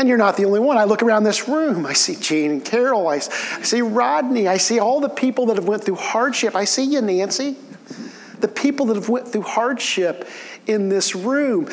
And 0.00 0.08
you're 0.08 0.16
not 0.16 0.38
the 0.38 0.46
only 0.46 0.60
one. 0.60 0.78
I 0.78 0.84
look 0.84 1.02
around 1.02 1.24
this 1.24 1.46
room. 1.46 1.84
I 1.84 1.92
see 1.92 2.16
Jane 2.16 2.52
and 2.52 2.64
Carol. 2.64 3.06
I, 3.06 3.18
see 3.18 3.82
Rodney. 3.82 4.48
I 4.48 4.56
see 4.56 4.78
all 4.78 4.98
the 4.98 5.10
people 5.10 5.44
that 5.46 5.56
have 5.56 5.66
went 5.66 5.84
through 5.84 5.96
hardship. 5.96 6.56
I 6.56 6.64
see 6.64 6.84
you, 6.84 7.02
Nancy. 7.02 7.54
The 8.38 8.48
people 8.48 8.86
that 8.86 8.96
have 8.96 9.10
went 9.10 9.28
through 9.28 9.42
hardship 9.42 10.26
in 10.66 10.88
this 10.88 11.14
room. 11.14 11.68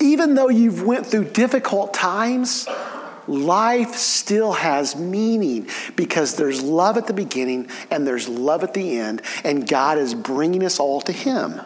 Even 0.00 0.34
though 0.34 0.48
you've 0.48 0.82
went 0.82 1.06
through 1.06 1.26
difficult 1.26 1.94
times, 1.94 2.66
life 3.28 3.94
still 3.94 4.54
has 4.54 4.96
meaning 4.96 5.68
because 5.94 6.34
there's 6.34 6.60
love 6.60 6.96
at 6.96 7.06
the 7.06 7.12
beginning 7.12 7.68
and 7.92 8.04
there's 8.04 8.28
love 8.28 8.64
at 8.64 8.74
the 8.74 8.98
end, 8.98 9.22
and 9.44 9.68
God 9.68 9.96
is 9.96 10.12
bringing 10.12 10.64
us 10.64 10.80
all 10.80 11.00
to 11.02 11.12
Him. 11.12 11.60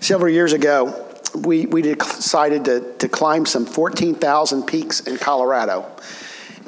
Several 0.00 0.30
years 0.30 0.52
ago, 0.52 1.07
we, 1.34 1.66
we 1.66 1.82
decided 1.82 2.64
to, 2.66 2.92
to 2.98 3.08
climb 3.08 3.46
some 3.46 3.66
14,000 3.66 4.62
peaks 4.64 5.00
in 5.00 5.16
Colorado. 5.16 5.90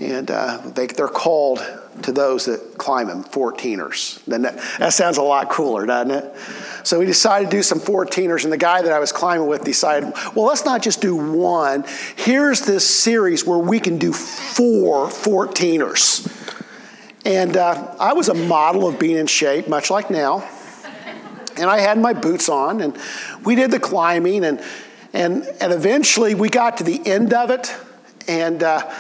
And 0.01 0.31
uh, 0.31 0.59
they, 0.75 0.87
they're 0.87 1.09
called 1.09 1.59
to 2.03 2.13
those 2.13 2.47
that 2.47 2.79
climb 2.79 3.09
them 3.09 3.25
14ers. 3.25 4.25
Then 4.25 4.43
that, 4.43 4.57
that 4.79 4.93
sounds 4.93 5.19
a 5.19 5.23
lot 5.23 5.51
cooler, 5.51 5.85
doesn't 5.85 6.11
it? 6.11 6.35
So 6.83 6.99
we 6.99 7.07
decided 7.07 7.51
to 7.51 7.57
do 7.59 7.63
some 7.63 7.79
14ers, 7.79 8.45
and 8.45 8.53
the 8.53 8.57
guy 8.57 8.81
that 8.81 8.93
I 8.93 8.99
was 8.99 9.13
climbing 9.13 9.47
with 9.49 9.65
decided, 9.65 10.13
well, 10.35 10.47
let's 10.47 10.65
not 10.65 10.83
just 10.83 11.03
do 11.03 11.15
one. 11.15 11.85
Here's 12.17 12.63
this 12.63 12.89
series 12.89 13.45
where 13.45 13.59
we 13.59 13.81
can 13.81 13.99
do 13.99 14.13
four 14.13 15.09
14ers. 15.09 16.27
And 17.27 17.59
uh, 17.59 17.97
I 18.01 18.15
was 18.15 18.31
a 18.31 18.35
model 18.35 18.89
of 18.89 18.99
being 18.99 19.19
in 19.19 19.27
shape, 19.27 19.69
much 19.69 19.91
like 19.91 20.11
now 20.11 20.49
and 21.61 21.71
I 21.71 21.81
had 21.81 21.99
my 21.99 22.13
boots 22.13 22.49
on, 22.49 22.81
and 22.81 22.97
we 23.45 23.55
did 23.55 23.71
the 23.71 23.81
climbing, 23.81 24.45
and 24.45 24.63
and 25.13 25.45
and 25.61 25.73
eventually 25.73 26.35
we 26.35 26.49
got 26.49 26.79
to 26.79 26.85
the 26.85 27.01
end 27.07 27.33
of 27.33 27.51
it, 27.51 27.75
and 28.27 28.63
uh, 28.63 28.93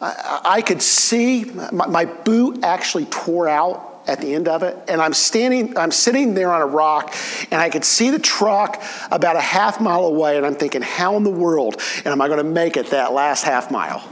I, 0.00 0.40
I, 0.44 0.62
could 0.62 0.82
see 0.82 1.44
my, 1.44 1.86
my 1.86 2.04
boot 2.04 2.64
actually 2.64 3.04
tore 3.06 3.48
out 3.48 4.02
at 4.06 4.20
the 4.20 4.34
end 4.34 4.48
of 4.48 4.62
it, 4.62 4.76
and 4.88 5.00
I'm 5.00 5.12
standing, 5.12 5.76
I'm 5.76 5.92
sitting 5.92 6.34
there 6.34 6.50
on 6.50 6.62
a 6.62 6.66
rock, 6.66 7.14
and 7.50 7.60
I 7.60 7.68
could 7.68 7.84
see 7.84 8.10
the 8.10 8.18
truck 8.18 8.82
about 9.10 9.36
a 9.36 9.40
half 9.40 9.80
mile 9.80 10.06
away, 10.06 10.36
and 10.36 10.46
I'm 10.46 10.54
thinking, 10.54 10.82
how 10.82 11.16
in 11.16 11.22
the 11.22 11.30
world 11.30 11.80
am 12.04 12.20
I 12.20 12.26
going 12.26 12.38
to 12.38 12.50
make 12.50 12.76
it 12.76 12.88
that 12.90 13.12
last 13.12 13.44
half 13.44 13.70
mile? 13.70 14.02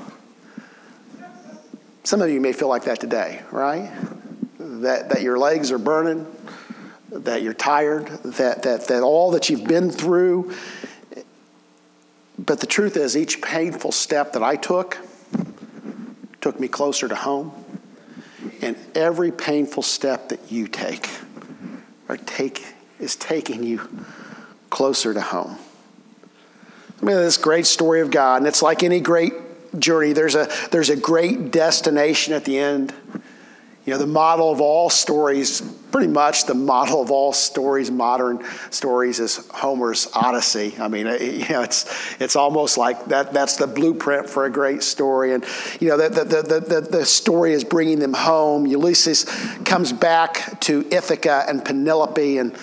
Some 2.04 2.22
of 2.22 2.30
you 2.30 2.40
may 2.40 2.52
feel 2.52 2.68
like 2.68 2.84
that 2.84 3.00
today, 3.00 3.42
right? 3.50 3.90
That, 4.58 5.08
that 5.08 5.22
your 5.22 5.38
legs 5.38 5.72
are 5.72 5.78
burning, 5.78 6.26
that 7.10 7.42
you're 7.42 7.54
tired, 7.54 8.06
that, 8.24 8.62
that, 8.62 8.88
that 8.88 9.02
all 9.02 9.30
that 9.32 9.48
you've 9.48 9.66
been 9.66 9.90
through. 9.90 10.54
But 12.38 12.60
the 12.60 12.66
truth 12.66 12.96
is, 12.96 13.16
each 13.16 13.40
painful 13.40 13.92
step 13.92 14.34
that 14.34 14.42
I 14.42 14.56
took 14.56 14.98
took 16.40 16.60
me 16.60 16.68
closer 16.68 17.08
to 17.08 17.14
home. 17.14 17.52
And 18.62 18.76
every 18.94 19.32
painful 19.32 19.82
step 19.82 20.28
that 20.28 20.52
you 20.52 20.68
take 20.68 21.08
or 22.08 22.16
take 22.16 22.64
is 22.98 23.16
taking 23.16 23.62
you 23.62 23.88
closer 24.70 25.14
to 25.14 25.20
home. 25.20 25.58
I 27.00 27.04
mean, 27.04 27.16
this 27.16 27.36
great 27.36 27.66
story 27.66 28.00
of 28.00 28.10
God, 28.10 28.38
and 28.38 28.46
it's 28.46 28.62
like 28.62 28.82
any 28.82 29.00
great 29.00 29.32
journey. 29.78 30.12
There's 30.12 30.34
a, 30.34 30.48
there's 30.70 30.90
a 30.90 30.96
great 30.96 31.52
destination 31.52 32.34
at 32.34 32.44
the 32.44 32.58
end. 32.58 32.92
You 33.88 33.94
know, 33.94 34.00
the 34.00 34.06
model 34.06 34.52
of 34.52 34.60
all 34.60 34.90
stories, 34.90 35.62
pretty 35.62 36.08
much 36.08 36.44
the 36.44 36.52
model 36.52 37.00
of 37.00 37.10
all 37.10 37.32
stories, 37.32 37.90
modern 37.90 38.44
stories, 38.68 39.18
is 39.18 39.48
Homer's 39.48 40.08
Odyssey. 40.14 40.74
I 40.78 40.88
mean, 40.88 41.06
you 41.06 41.48
know, 41.48 41.62
it's, 41.62 41.86
it's 42.20 42.36
almost 42.36 42.76
like 42.76 43.06
that, 43.06 43.32
that's 43.32 43.56
the 43.56 43.66
blueprint 43.66 44.28
for 44.28 44.44
a 44.44 44.50
great 44.50 44.82
story. 44.82 45.32
And, 45.32 45.42
you 45.80 45.88
know, 45.88 45.96
the, 45.96 46.10
the, 46.10 46.42
the, 46.42 46.60
the, 46.60 46.80
the 46.82 47.06
story 47.06 47.54
is 47.54 47.64
bringing 47.64 47.98
them 47.98 48.12
home. 48.12 48.66
Ulysses 48.66 49.24
comes 49.64 49.90
back 49.90 50.60
to 50.60 50.86
Ithaca 50.90 51.46
and 51.48 51.64
Penelope, 51.64 52.36
and 52.36 52.54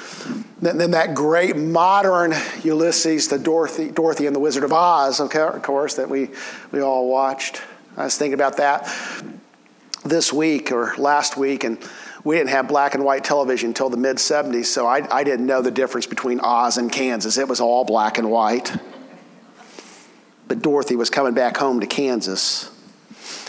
then, 0.62 0.91
that 0.91 1.15
great 1.15 1.58
modern 1.58 2.36
Ulysses, 2.63 3.29
the 3.29 3.39
Dorothy, 3.39 3.89
Dorothy 3.89 4.27
and 4.27 4.36
the 4.36 4.39
Wizard 4.39 4.63
of 4.63 4.72
Oz, 4.72 5.20
of 5.20 5.32
course, 5.63 5.96
that 5.96 6.08
we, 6.08 6.29
we 6.72 6.82
all 6.82 7.10
watched. 7.10 7.63
I 7.98 8.03
was 8.03 8.17
thinking 8.17 8.34
about 8.34 8.58
that 8.58 8.88
this 10.05 10.31
week 10.31 10.71
or 10.71 10.95
last 10.97 11.35
week, 11.35 11.63
and 11.63 11.77
we 12.24 12.35
didn't 12.35 12.50
have 12.50 12.67
black 12.67 12.95
and 12.95 13.03
white 13.03 13.24
television 13.24 13.69
until 13.69 13.89
the 13.89 13.97
mid 13.97 14.17
70s, 14.17 14.65
so 14.65 14.88
I, 14.88 15.05
I 15.15 15.24
didn't 15.24 15.45
know 15.45 15.62
the 15.62 15.71
difference 15.71 16.07
between 16.07 16.39
Oz 16.39 16.77
and 16.77 16.91
Kansas. 16.91 17.38
It 17.38 17.47
was 17.47 17.59
all 17.59 17.85
black 17.85 18.17
and 18.17 18.31
white. 18.31 18.75
But 20.47 20.62
Dorothy 20.62 20.95
was 20.95 21.09
coming 21.09 21.33
back 21.33 21.57
home 21.57 21.79
to 21.79 21.88
Kansas. 21.88 22.71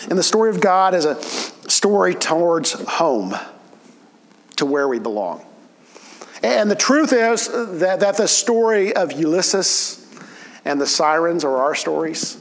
And 0.08 0.18
the 0.18 0.22
story 0.22 0.50
of 0.50 0.60
God 0.60 0.94
is 0.94 1.04
a 1.04 1.22
story 1.68 2.14
towards 2.14 2.72
home, 2.72 3.34
to 4.56 4.66
where 4.66 4.88
we 4.88 4.98
belong. 4.98 5.44
And 6.42 6.70
the 6.70 6.76
truth 6.76 7.12
is 7.12 7.48
that, 7.80 8.00
that 8.00 8.16
the 8.16 8.28
story 8.28 8.94
of 8.94 9.12
Ulysses 9.12 10.06
and 10.64 10.80
the 10.80 10.86
sirens 10.86 11.44
are 11.44 11.56
our 11.56 11.74
stories. 11.74 12.38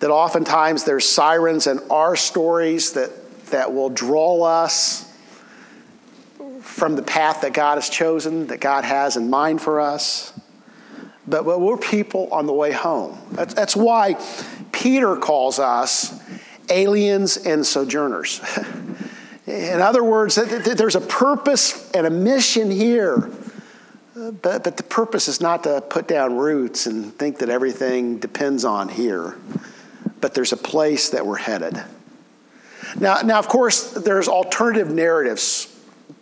That 0.00 0.10
oftentimes 0.10 0.84
there's 0.84 1.08
sirens 1.08 1.66
in 1.66 1.80
our 1.90 2.16
stories 2.16 2.92
that 2.92 3.10
that 3.50 3.72
will 3.72 3.90
draw 3.90 4.42
us 4.42 5.12
from 6.60 6.96
the 6.96 7.02
path 7.02 7.42
that 7.42 7.52
God 7.52 7.76
has 7.76 7.88
chosen, 7.88 8.48
that 8.48 8.60
God 8.60 8.84
has 8.84 9.16
in 9.16 9.30
mind 9.30 9.62
for 9.62 9.80
us. 9.80 10.38
But, 11.28 11.44
we're 11.44 11.76
people 11.76 12.28
on 12.32 12.46
the 12.46 12.52
way 12.52 12.70
home. 12.72 13.18
That's, 13.32 13.54
that's 13.54 13.74
why 13.74 14.16
Peter 14.72 15.16
calls 15.16 15.58
us 15.58 16.20
aliens 16.70 17.36
and 17.36 17.66
sojourners. 17.66 18.40
In 19.46 19.80
other 19.80 20.02
words, 20.02 20.34
there's 20.34 20.96
a 20.96 21.00
purpose 21.00 21.90
and 21.92 22.06
a 22.06 22.10
mission 22.10 22.70
here. 22.70 23.30
But, 24.14 24.64
but 24.64 24.76
the 24.76 24.82
purpose 24.82 25.28
is 25.28 25.40
not 25.40 25.64
to 25.64 25.80
put 25.80 26.08
down 26.08 26.36
roots 26.36 26.86
and 26.86 27.14
think 27.16 27.38
that 27.38 27.48
everything 27.48 28.18
depends 28.18 28.64
on 28.64 28.88
here. 28.88 29.36
But 30.20 30.34
there's 30.34 30.52
a 30.52 30.56
place 30.56 31.10
that 31.10 31.26
we're 31.26 31.36
headed. 31.36 31.80
Now, 33.00 33.20
now 33.22 33.38
of 33.38 33.48
course, 33.48 33.92
there's 33.92 34.28
alternative 34.28 34.90
narratives 34.90 35.72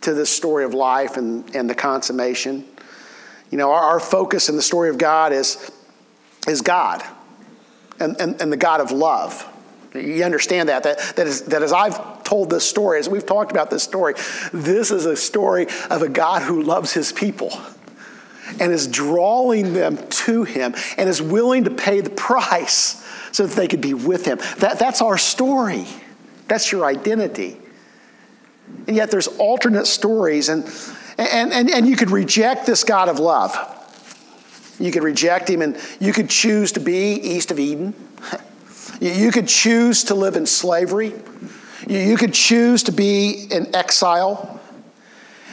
to 0.01 0.13
this 0.13 0.29
story 0.29 0.63
of 0.65 0.73
life 0.73 1.17
and, 1.17 1.55
and 1.55 1.69
the 1.69 1.75
consummation. 1.75 2.65
You 3.49 3.57
know, 3.57 3.71
our, 3.71 3.81
our 3.81 3.99
focus 3.99 4.49
in 4.49 4.55
the 4.55 4.61
story 4.61 4.89
of 4.89 4.97
God 4.97 5.31
is, 5.31 5.71
is 6.47 6.61
God 6.61 7.03
and, 7.99 8.19
and, 8.19 8.41
and 8.41 8.51
the 8.51 8.57
God 8.57 8.81
of 8.81 8.91
love. 8.91 9.51
You 9.93 10.23
understand 10.23 10.67
that, 10.69 10.83
that, 10.83 10.99
that, 11.15 11.25
is, 11.25 11.43
that 11.43 11.63
as 11.63 11.71
I've 11.71 12.23
told 12.23 12.49
this 12.49 12.67
story, 12.67 12.99
as 12.99 13.07
we've 13.07 13.25
talked 13.25 13.51
about 13.51 13.69
this 13.69 13.83
story, 13.83 14.15
this 14.51 14.91
is 14.91 15.05
a 15.05 15.15
story 15.15 15.67
of 15.89 16.01
a 16.01 16.09
God 16.09 16.41
who 16.41 16.61
loves 16.61 16.91
his 16.91 17.13
people 17.13 17.57
and 18.59 18.71
is 18.71 18.87
drawing 18.87 19.73
them 19.73 19.97
to 20.09 20.43
him 20.43 20.75
and 20.97 21.07
is 21.07 21.21
willing 21.21 21.63
to 21.63 21.71
pay 21.71 22.01
the 22.01 22.09
price 22.09 23.03
so 23.31 23.47
that 23.47 23.55
they 23.55 23.67
could 23.67 23.81
be 23.81 23.93
with 23.93 24.25
him. 24.25 24.37
That, 24.57 24.79
that's 24.79 25.01
our 25.01 25.17
story. 25.17 25.87
That's 26.47 26.71
your 26.71 26.85
identity. 26.85 27.57
And 28.87 28.95
yet 28.95 29.11
there's 29.11 29.27
alternate 29.27 29.85
stories, 29.87 30.49
and, 30.49 30.65
and, 31.17 31.53
and, 31.53 31.69
and 31.69 31.87
you 31.87 31.95
could 31.95 32.11
reject 32.11 32.65
this 32.65 32.83
God 32.83 33.09
of 33.09 33.19
love. 33.19 33.55
You 34.79 34.91
could 34.91 35.03
reject 35.03 35.49
him, 35.49 35.61
and 35.61 35.77
you 35.99 36.13
could 36.13 36.29
choose 36.29 36.71
to 36.73 36.79
be 36.79 37.13
east 37.13 37.51
of 37.51 37.59
Eden. 37.59 37.93
You 39.01 39.29
could 39.29 39.49
choose 39.49 40.05
to 40.05 40.15
live 40.15 40.37
in 40.37 40.45
slavery. 40.45 41.11
You 41.85 42.15
could 42.15 42.33
choose 42.33 42.83
to 42.83 42.93
be 42.93 43.47
in 43.51 43.75
exile. 43.75 44.61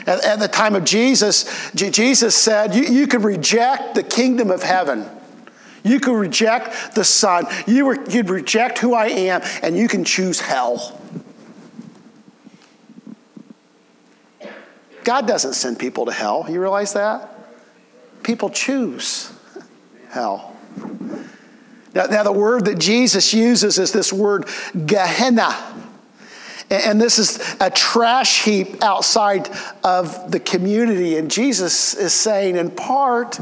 At, 0.07 0.39
the 0.39 0.47
time 0.47 0.77
of 0.77 0.85
Jesus, 0.85 1.71
Jesus 1.73 2.37
said, 2.37 2.75
you, 2.75 2.85
you 2.85 3.07
could 3.09 3.25
reject 3.25 3.97
the 3.97 4.05
kingdom 4.05 4.51
of 4.51 4.63
heaven. 4.63 5.09
You 5.85 6.01
could 6.01 6.17
reject 6.17 6.95
the 6.95 7.05
Son. 7.05 7.47
You 7.67 7.87
were, 7.87 8.11
you'd 8.11 8.31
reject 8.31 8.79
who 8.79 8.95
I 8.95 9.07
am, 9.07 9.43
and 9.63 9.77
you 9.77 9.89
can 9.89 10.05
choose 10.05 10.41
hell. 10.41 10.99
God 15.05 15.27
doesn't 15.27 15.55
send 15.55 15.79
people 15.79 16.07
to 16.07 16.13
hell. 16.13 16.47
You 16.49 16.61
realize 16.61 16.93
that? 16.93 17.29
People 18.23 18.51
choose 18.51 19.33
hell. 20.11 20.57
Now, 21.95 22.07
now, 22.07 22.23
the 22.23 22.33
word 22.33 22.67
that 22.67 22.79
Jesus 22.79 23.35
uses 23.35 23.79
is 23.79 23.93
this 23.93 24.13
word 24.13 24.49
Gehenna. 24.87 25.55
And 26.71 26.99
this 26.99 27.19
is 27.19 27.55
a 27.61 27.69
trash 27.69 28.45
heap 28.45 28.83
outside 28.83 29.51
of 29.85 30.31
the 30.31 30.41
community. 30.41 31.19
And 31.19 31.31
Jesus 31.31 31.93
is 31.93 32.15
saying, 32.15 32.57
in 32.57 32.71
part, 32.71 33.39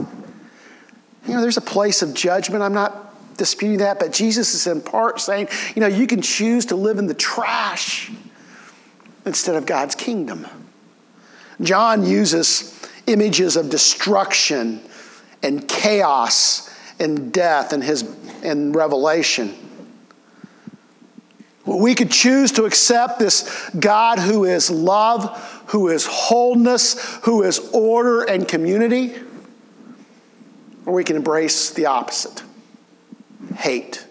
you 1.31 1.37
know, 1.37 1.43
there's 1.43 1.57
a 1.57 1.63
place 1.63 2.03
of 2.03 2.13
judgment. 2.13 2.63
I'm 2.63 2.75
not 2.75 3.37
disputing 3.37 3.79
that, 3.79 3.99
but 3.99 4.13
Jesus 4.13 4.55
is 4.55 4.67
in 4.67 4.81
part 4.81 5.21
saying, 5.21 5.49
you 5.75 5.81
know, 5.81 5.87
you 5.87 6.07
can 6.07 6.21
choose 6.21 6.67
to 6.67 6.77
live 6.77 6.99
in 6.99 7.07
the 7.07 7.15
trash 7.15 8.11
instead 9.25 9.55
of 9.55 9.65
God's 9.65 9.95
kingdom. 9.95 10.47
John 11.61 12.05
uses 12.05 12.79
images 13.07 13.57
of 13.57 13.71
destruction 13.71 14.81
and 15.43 15.67
chaos 15.69 16.69
and 16.99 17.33
death 17.33 17.73
in 17.73 17.81
his 17.81 18.03
in 18.43 18.73
Revelation. 18.73 19.55
We 21.65 21.95
could 21.95 22.11
choose 22.11 22.53
to 22.53 22.65
accept 22.65 23.19
this 23.19 23.71
God 23.79 24.19
who 24.19 24.45
is 24.45 24.71
love, 24.71 25.63
who 25.67 25.89
is 25.89 26.07
wholeness, 26.07 27.19
who 27.23 27.43
is 27.43 27.59
order 27.73 28.23
and 28.23 28.49
community, 28.49 29.15
or 30.91 30.93
we 30.93 31.05
can 31.05 31.15
embrace 31.15 31.71
the 31.71 31.87
opposite 31.87 32.43
hate 33.55 34.05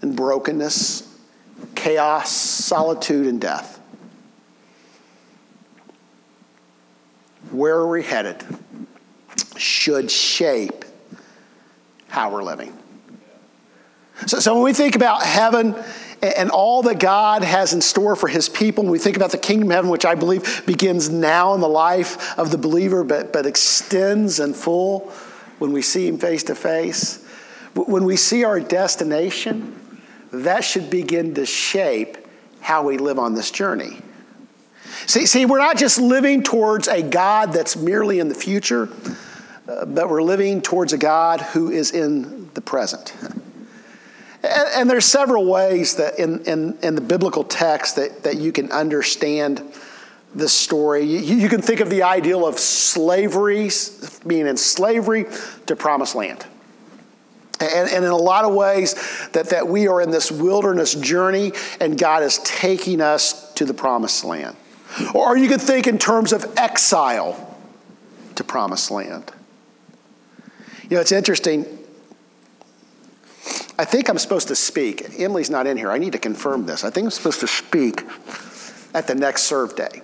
and 0.00 0.14
brokenness, 0.14 1.18
chaos, 1.74 2.30
solitude, 2.30 3.26
and 3.26 3.40
death. 3.40 3.80
Where 7.50 7.74
are 7.74 7.88
we 7.88 8.04
headed 8.04 8.44
should 9.56 10.08
shape 10.08 10.84
how 12.06 12.30
we're 12.30 12.44
living. 12.44 12.72
So, 14.26 14.38
so 14.38 14.54
when 14.54 14.62
we 14.62 14.72
think 14.72 14.94
about 14.94 15.24
heaven 15.24 15.74
and 16.22 16.50
all 16.50 16.82
that 16.82 17.00
God 17.00 17.42
has 17.42 17.72
in 17.72 17.80
store 17.80 18.14
for 18.14 18.28
his 18.28 18.48
people, 18.48 18.84
when 18.84 18.92
we 18.92 19.00
think 19.00 19.16
about 19.16 19.32
the 19.32 19.38
kingdom 19.38 19.70
of 19.70 19.74
heaven, 19.74 19.90
which 19.90 20.06
I 20.06 20.14
believe 20.14 20.64
begins 20.64 21.08
now 21.10 21.54
in 21.54 21.60
the 21.60 21.68
life 21.68 22.38
of 22.38 22.52
the 22.52 22.58
believer, 22.58 23.02
but, 23.02 23.32
but 23.32 23.46
extends 23.46 24.38
in 24.38 24.54
full 24.54 25.12
when 25.58 25.72
we 25.72 25.82
see 25.82 26.06
him 26.06 26.18
face 26.18 26.44
to 26.44 26.54
face, 26.54 27.24
when 27.74 28.04
we 28.04 28.16
see 28.16 28.44
our 28.44 28.60
destination, 28.60 30.00
that 30.32 30.64
should 30.64 30.90
begin 30.90 31.34
to 31.34 31.46
shape 31.46 32.18
how 32.60 32.82
we 32.82 32.98
live 32.98 33.18
on 33.18 33.34
this 33.34 33.50
journey. 33.50 33.98
See, 35.06 35.26
see, 35.26 35.46
we're 35.46 35.58
not 35.58 35.76
just 35.76 35.98
living 35.98 36.42
towards 36.42 36.88
a 36.88 37.02
God 37.02 37.52
that's 37.52 37.76
merely 37.76 38.18
in 38.18 38.28
the 38.28 38.34
future, 38.34 38.88
uh, 39.68 39.84
but 39.86 40.08
we're 40.08 40.22
living 40.22 40.60
towards 40.60 40.92
a 40.92 40.98
God 40.98 41.40
who 41.40 41.70
is 41.70 41.92
in 41.92 42.50
the 42.54 42.60
present. 42.60 43.14
And, 44.40 44.68
and 44.76 44.90
there's 44.90 45.04
several 45.04 45.46
ways 45.46 45.96
that 45.96 46.20
in, 46.20 46.44
in, 46.44 46.78
in, 46.80 46.94
the 46.94 47.00
biblical 47.00 47.42
text 47.42 47.96
that, 47.96 48.22
that 48.22 48.36
you 48.36 48.52
can 48.52 48.70
understand 48.70 49.60
this 50.34 50.52
story. 50.52 51.02
You, 51.04 51.36
you 51.36 51.48
can 51.48 51.62
think 51.62 51.80
of 51.80 51.90
the 51.90 52.02
ideal 52.02 52.46
of 52.46 52.58
slavery, 52.58 53.70
being 54.26 54.46
in 54.46 54.56
slavery 54.56 55.26
to 55.66 55.76
promised 55.76 56.14
land. 56.14 56.44
And, 57.60 57.90
and, 57.90 58.04
in 58.04 58.10
a 58.10 58.16
lot 58.16 58.44
of 58.44 58.54
ways, 58.54 58.94
that, 59.32 59.50
that 59.50 59.66
we 59.66 59.88
are 59.88 60.00
in 60.00 60.12
this 60.12 60.30
wilderness 60.30 60.94
journey 60.94 61.52
and 61.80 61.98
God 61.98 62.22
is 62.22 62.38
taking 62.44 63.00
us 63.00 63.52
to 63.54 63.64
the 63.64 63.74
promised 63.74 64.24
land. 64.24 64.56
Or 65.12 65.36
you 65.36 65.48
could 65.48 65.60
think 65.60 65.88
in 65.88 65.98
terms 65.98 66.32
of 66.32 66.56
exile 66.56 67.58
to 68.36 68.44
promised 68.44 68.92
land. 68.92 69.32
You 70.84 70.96
know, 70.96 71.00
it's 71.00 71.12
interesting. 71.12 71.66
I 73.78 73.84
think 73.84 74.08
I'm 74.08 74.18
supposed 74.18 74.48
to 74.48 74.56
speak. 74.56 75.18
Emily's 75.18 75.50
not 75.50 75.66
in 75.66 75.76
here. 75.76 75.90
I 75.90 75.98
need 75.98 76.12
to 76.12 76.18
confirm 76.18 76.66
this. 76.66 76.84
I 76.84 76.90
think 76.90 77.06
I'm 77.06 77.10
supposed 77.10 77.40
to 77.40 77.46
speak 77.48 78.04
at 78.94 79.06
the 79.06 79.14
next 79.14 79.42
serve 79.42 79.76
day. 79.76 80.02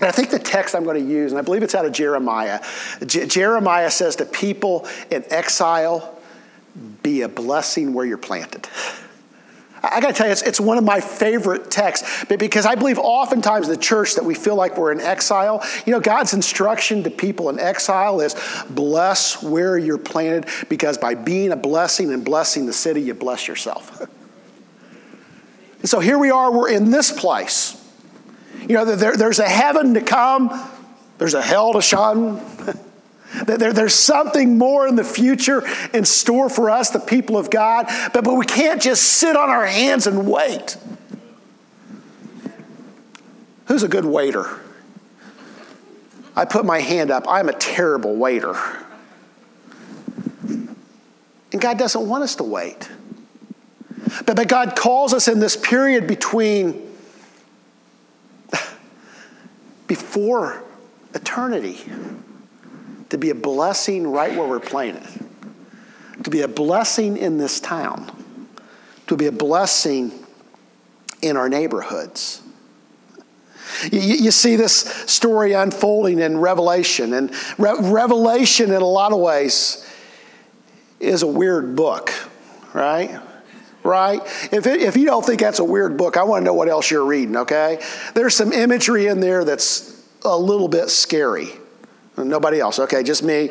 I 0.00 0.12
think 0.12 0.30
the 0.30 0.38
text 0.38 0.74
I'm 0.74 0.84
going 0.84 1.04
to 1.04 1.12
use, 1.12 1.32
and 1.32 1.38
I 1.38 1.42
believe 1.42 1.62
it's 1.62 1.74
out 1.74 1.84
of 1.84 1.92
Jeremiah. 1.92 2.60
Jeremiah 3.04 3.90
says 3.90 4.16
to 4.16 4.24
people 4.24 4.86
in 5.10 5.24
exile, 5.30 6.18
be 7.02 7.22
a 7.22 7.28
blessing 7.28 7.92
where 7.94 8.06
you're 8.06 8.18
planted. 8.18 8.68
I 9.82 10.00
got 10.00 10.08
to 10.08 10.12
tell 10.12 10.26
you, 10.26 10.32
it's, 10.32 10.42
it's 10.42 10.60
one 10.60 10.76
of 10.76 10.84
my 10.84 11.00
favorite 11.00 11.70
texts 11.70 12.24
because 12.24 12.66
I 12.66 12.74
believe 12.74 12.98
oftentimes 12.98 13.68
the 13.68 13.76
church 13.76 14.16
that 14.16 14.24
we 14.24 14.34
feel 14.34 14.56
like 14.56 14.76
we're 14.76 14.90
in 14.92 15.00
exile, 15.00 15.64
you 15.86 15.92
know, 15.92 16.00
God's 16.00 16.34
instruction 16.34 17.04
to 17.04 17.10
people 17.10 17.48
in 17.48 17.60
exile 17.60 18.20
is 18.20 18.34
bless 18.70 19.42
where 19.42 19.78
you're 19.78 19.98
planted 19.98 20.46
because 20.68 20.98
by 20.98 21.14
being 21.14 21.52
a 21.52 21.56
blessing 21.56 22.12
and 22.12 22.24
blessing 22.24 22.66
the 22.66 22.72
city, 22.72 23.02
you 23.02 23.14
bless 23.14 23.46
yourself. 23.46 24.00
and 25.80 25.88
so 25.88 26.00
here 26.00 26.18
we 26.18 26.30
are, 26.30 26.50
we're 26.52 26.70
in 26.70 26.90
this 26.90 27.12
place. 27.12 27.87
You 28.68 28.74
know, 28.74 28.84
there, 28.84 29.16
there's 29.16 29.38
a 29.38 29.48
heaven 29.48 29.94
to 29.94 30.00
come, 30.00 30.50
there's 31.18 31.34
a 31.34 31.42
hell 31.42 31.72
to 31.72 31.82
shun. 31.82 32.40
There, 33.44 33.74
there's 33.74 33.94
something 33.94 34.56
more 34.56 34.88
in 34.88 34.96
the 34.96 35.04
future 35.04 35.62
in 35.92 36.06
store 36.06 36.48
for 36.48 36.70
us, 36.70 36.90
the 36.90 36.98
people 36.98 37.36
of 37.36 37.50
God, 37.50 37.86
but, 38.14 38.24
but 38.24 38.34
we 38.34 38.46
can't 38.46 38.80
just 38.80 39.02
sit 39.02 39.36
on 39.36 39.50
our 39.50 39.66
hands 39.66 40.06
and 40.06 40.26
wait. 40.26 40.78
Who's 43.66 43.82
a 43.82 43.88
good 43.88 44.06
waiter? 44.06 44.58
I 46.34 46.46
put 46.46 46.64
my 46.64 46.80
hand 46.80 47.10
up. 47.10 47.26
I'm 47.28 47.50
a 47.50 47.52
terrible 47.52 48.16
waiter. 48.16 48.56
And 51.52 51.60
God 51.60 51.78
doesn't 51.78 52.08
want 52.08 52.24
us 52.24 52.36
to 52.36 52.44
wait. 52.44 52.88
But, 54.24 54.36
but 54.36 54.48
God 54.48 54.74
calls 54.74 55.12
us 55.12 55.28
in 55.28 55.38
this 55.38 55.56
period 55.56 56.06
between, 56.06 56.87
before 59.88 60.62
eternity 61.14 61.80
to 63.08 63.18
be 63.18 63.30
a 63.30 63.34
blessing 63.34 64.06
right 64.06 64.36
where 64.36 64.46
we're 64.46 64.60
playing 64.60 64.96
it, 64.96 66.24
to 66.24 66.30
be 66.30 66.42
a 66.42 66.48
blessing 66.48 67.16
in 67.16 67.38
this 67.38 67.58
town, 67.58 68.12
to 69.06 69.16
be 69.16 69.26
a 69.26 69.32
blessing 69.32 70.12
in 71.22 71.36
our 71.36 71.48
neighborhoods. 71.48 72.42
You, 73.90 74.00
you 74.00 74.30
see 74.30 74.56
this 74.56 74.80
story 75.06 75.52
unfolding 75.54 76.20
in 76.20 76.38
Revelation, 76.38 77.14
and 77.14 77.32
Re- 77.58 77.76
Revelation, 77.80 78.70
in 78.70 78.82
a 78.82 78.86
lot 78.86 79.12
of 79.12 79.18
ways, 79.18 79.86
is 81.00 81.22
a 81.22 81.26
weird 81.26 81.76
book, 81.76 82.12
right? 82.72 83.20
Right? 83.88 84.20
If, 84.52 84.66
it, 84.66 84.82
if 84.82 84.96
you 84.96 85.06
don't 85.06 85.24
think 85.24 85.40
that's 85.40 85.58
a 85.58 85.64
weird 85.64 85.96
book, 85.96 86.16
I 86.16 86.22
want 86.22 86.42
to 86.42 86.44
know 86.44 86.54
what 86.54 86.68
else 86.68 86.90
you're 86.90 87.06
reading, 87.06 87.36
okay? 87.38 87.82
There's 88.14 88.36
some 88.36 88.52
imagery 88.52 89.06
in 89.06 89.20
there 89.20 89.44
that's 89.44 90.06
a 90.24 90.38
little 90.38 90.68
bit 90.68 90.90
scary. 90.90 91.48
Nobody 92.16 92.60
else, 92.60 92.78
okay, 92.78 93.02
just 93.02 93.22
me. 93.22 93.50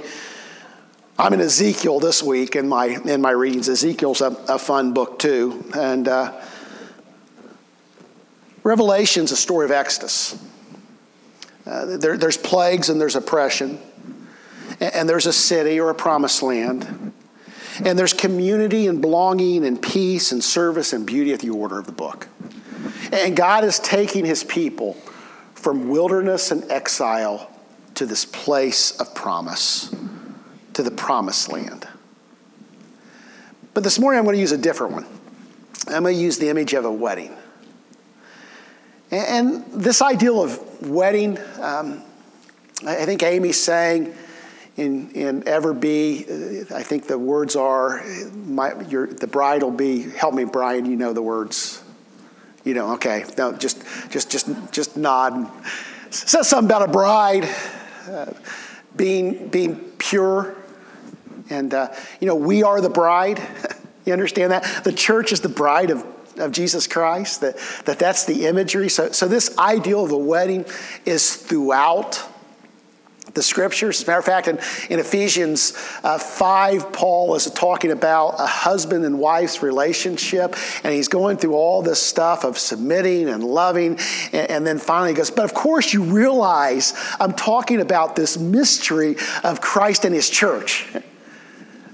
I'm 1.17 1.33
in 1.33 1.41
Ezekiel 1.41 1.99
this 1.99 2.21
week 2.21 2.55
in 2.55 2.69
my, 2.69 2.85
in 2.85 3.21
my 3.21 3.31
readings. 3.31 3.67
Ezekiel's 3.67 4.21
a, 4.21 4.27
a 4.47 4.59
fun 4.59 4.93
book 4.93 5.17
too. 5.17 5.65
And 5.75 6.07
uh, 6.07 6.39
Revelation's 8.63 9.31
a 9.31 9.37
story 9.37 9.65
of 9.65 9.71
Exodus. 9.71 10.37
Uh, 11.65 11.97
there, 11.97 12.17
there's 12.17 12.37
plagues 12.37 12.89
and 12.89 13.01
there's 13.01 13.15
oppression, 13.15 13.79
and, 14.79 14.93
and 14.93 15.09
there's 15.09 15.25
a 15.25 15.33
city 15.33 15.79
or 15.79 15.89
a 15.89 15.95
promised 15.95 16.43
land. 16.43 17.13
And 17.83 17.97
there's 17.97 18.13
community 18.13 18.87
and 18.87 19.01
belonging 19.01 19.65
and 19.65 19.81
peace 19.81 20.31
and 20.31 20.43
service 20.43 20.93
and 20.93 21.05
beauty 21.05 21.33
at 21.33 21.39
the 21.39 21.49
order 21.49 21.79
of 21.79 21.85
the 21.85 21.91
book. 21.91 22.27
And 23.11 23.35
God 23.35 23.63
is 23.63 23.79
taking 23.79 24.25
his 24.25 24.43
people 24.43 24.93
from 25.53 25.89
wilderness 25.89 26.51
and 26.51 26.69
exile 26.71 27.51
to 27.95 28.05
this 28.05 28.25
place 28.25 28.99
of 28.99 29.13
promise, 29.15 29.93
to 30.73 30.83
the 30.83 30.91
promised 30.91 31.51
land. 31.51 31.87
But 33.73 33.83
this 33.83 33.99
morning 33.99 34.19
I'm 34.19 34.25
going 34.25 34.35
to 34.35 34.41
use 34.41 34.51
a 34.51 34.57
different 34.57 34.93
one. 34.93 35.05
I'm 35.87 36.03
going 36.03 36.15
to 36.15 36.21
use 36.21 36.37
the 36.37 36.49
image 36.49 36.73
of 36.73 36.85
a 36.85 36.91
wedding. 36.91 37.35
And 39.11 39.63
this 39.71 40.01
ideal 40.01 40.43
of 40.43 40.87
wedding, 40.87 41.37
um, 41.61 42.03
I 42.85 43.05
think 43.05 43.23
Amy 43.23 43.51
sang 43.51 44.13
in, 44.77 45.09
in 45.11 45.47
Ever 45.47 45.73
Be, 45.73 46.19
I 46.73 46.83
think 46.83 47.07
the 47.07 47.17
words 47.17 47.55
are, 47.55 48.05
my, 48.33 48.79
your, 48.83 49.07
the 49.07 49.25
bride 49.25 49.63
will 49.63 49.71
be, 49.71 50.03
help 50.03 50.35
me, 50.35 50.45
Brian, 50.45 50.85
you 50.85 50.95
know 50.95 51.13
the 51.13 51.21
words. 51.21 51.83
You 52.63 52.75
know, 52.75 52.93
okay, 52.93 53.25
no, 53.37 53.53
just, 53.53 53.81
just, 54.11 54.29
just, 54.29 54.47
just 54.71 54.95
nod. 54.95 55.49
says 56.11 56.47
something 56.47 56.69
about 56.69 56.87
a 56.87 56.91
bride 56.91 57.49
uh, 58.07 58.33
being, 58.95 59.47
being 59.47 59.77
pure. 59.97 60.55
And, 61.49 61.73
uh, 61.73 61.93
you 62.19 62.27
know, 62.27 62.35
we 62.35 62.61
are 62.61 62.79
the 62.79 62.89
bride. 62.89 63.41
you 64.05 64.13
understand 64.13 64.51
that? 64.51 64.83
The 64.83 64.93
church 64.93 65.31
is 65.31 65.41
the 65.41 65.49
bride 65.49 65.89
of 65.89 66.05
of 66.37 66.51
Jesus 66.51 66.85
Christ, 66.85 67.41
that, 67.41 67.57
that 67.85 67.97
that's 67.97 68.25
the 68.25 68.45
imagery. 68.45 68.89
So, 68.89 69.11
so 69.11 69.27
this 69.27 69.57
ideal 69.57 70.03
of 70.03 70.11
the 70.11 70.17
wedding 70.17 70.65
is 71.03 71.35
throughout 71.35 72.23
the 73.37 73.43
scriptures. 73.43 74.01
As 74.01 74.07
a 74.07 74.11
matter 74.11 74.19
of 74.19 74.25
fact, 74.25 74.47
in, 74.49 74.59
in 74.89 74.99
Ephesians 74.99 75.73
uh, 76.03 76.17
5, 76.17 76.91
Paul 76.91 77.35
is 77.35 77.45
talking 77.51 77.91
about 77.91 78.35
a 78.39 78.45
husband 78.45 79.05
and 79.05 79.19
wife's 79.19 79.63
relationship, 79.63 80.55
and 80.83 80.93
he's 80.93 81.07
going 81.07 81.37
through 81.37 81.53
all 81.53 81.81
this 81.81 82.01
stuff 82.01 82.43
of 82.43 82.57
submitting 82.57 83.29
and 83.29 83.43
loving, 83.43 83.99
and, 84.33 84.51
and 84.51 84.67
then 84.67 84.79
finally 84.79 85.13
goes, 85.13 85.31
But 85.31 85.45
of 85.45 85.53
course, 85.53 85.93
you 85.93 86.03
realize 86.03 86.93
I'm 87.19 87.33
talking 87.33 87.79
about 87.79 88.15
this 88.15 88.37
mystery 88.37 89.15
of 89.43 89.61
Christ 89.61 90.03
and 90.03 90.13
his 90.13 90.29
church. 90.29 90.85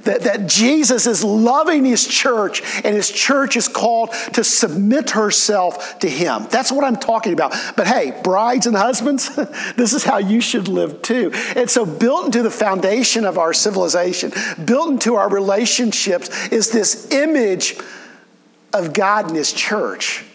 That, 0.03 0.21
that 0.21 0.47
Jesus 0.47 1.07
is 1.07 1.23
loving 1.23 1.85
his 1.85 2.05
church 2.05 2.61
and 2.83 2.93
his 2.93 3.09
church 3.09 3.55
is 3.55 3.69
called 3.69 4.11
to 4.33 4.43
submit 4.43 5.11
herself 5.11 5.99
to 5.99 6.09
him. 6.09 6.47
That's 6.49 6.73
what 6.73 6.83
I'm 6.83 6.97
talking 6.97 7.31
about. 7.31 7.55
But 7.77 7.87
hey, 7.87 8.19
brides 8.21 8.67
and 8.67 8.75
husbands, 8.75 9.33
this 9.77 9.93
is 9.93 10.03
how 10.03 10.17
you 10.17 10.41
should 10.41 10.67
live 10.67 11.01
too. 11.01 11.31
And 11.55 11.69
so, 11.69 11.85
built 11.85 12.25
into 12.25 12.43
the 12.43 12.51
foundation 12.51 13.23
of 13.23 13.37
our 13.37 13.53
civilization, 13.53 14.33
built 14.65 14.89
into 14.89 15.15
our 15.15 15.29
relationships, 15.29 16.49
is 16.49 16.69
this 16.69 17.09
image 17.11 17.77
of 18.73 18.91
God 18.91 19.27
and 19.27 19.37
his 19.37 19.53
church. 19.53 20.25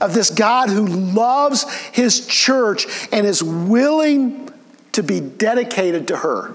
Of 0.00 0.14
this 0.14 0.30
God 0.30 0.68
who 0.68 0.86
loves 0.86 1.64
his 1.88 2.26
church 2.26 2.86
and 3.10 3.26
is 3.26 3.42
willing 3.42 4.50
to 4.92 5.02
be 5.02 5.20
dedicated 5.20 6.08
to 6.08 6.16
her. 6.16 6.54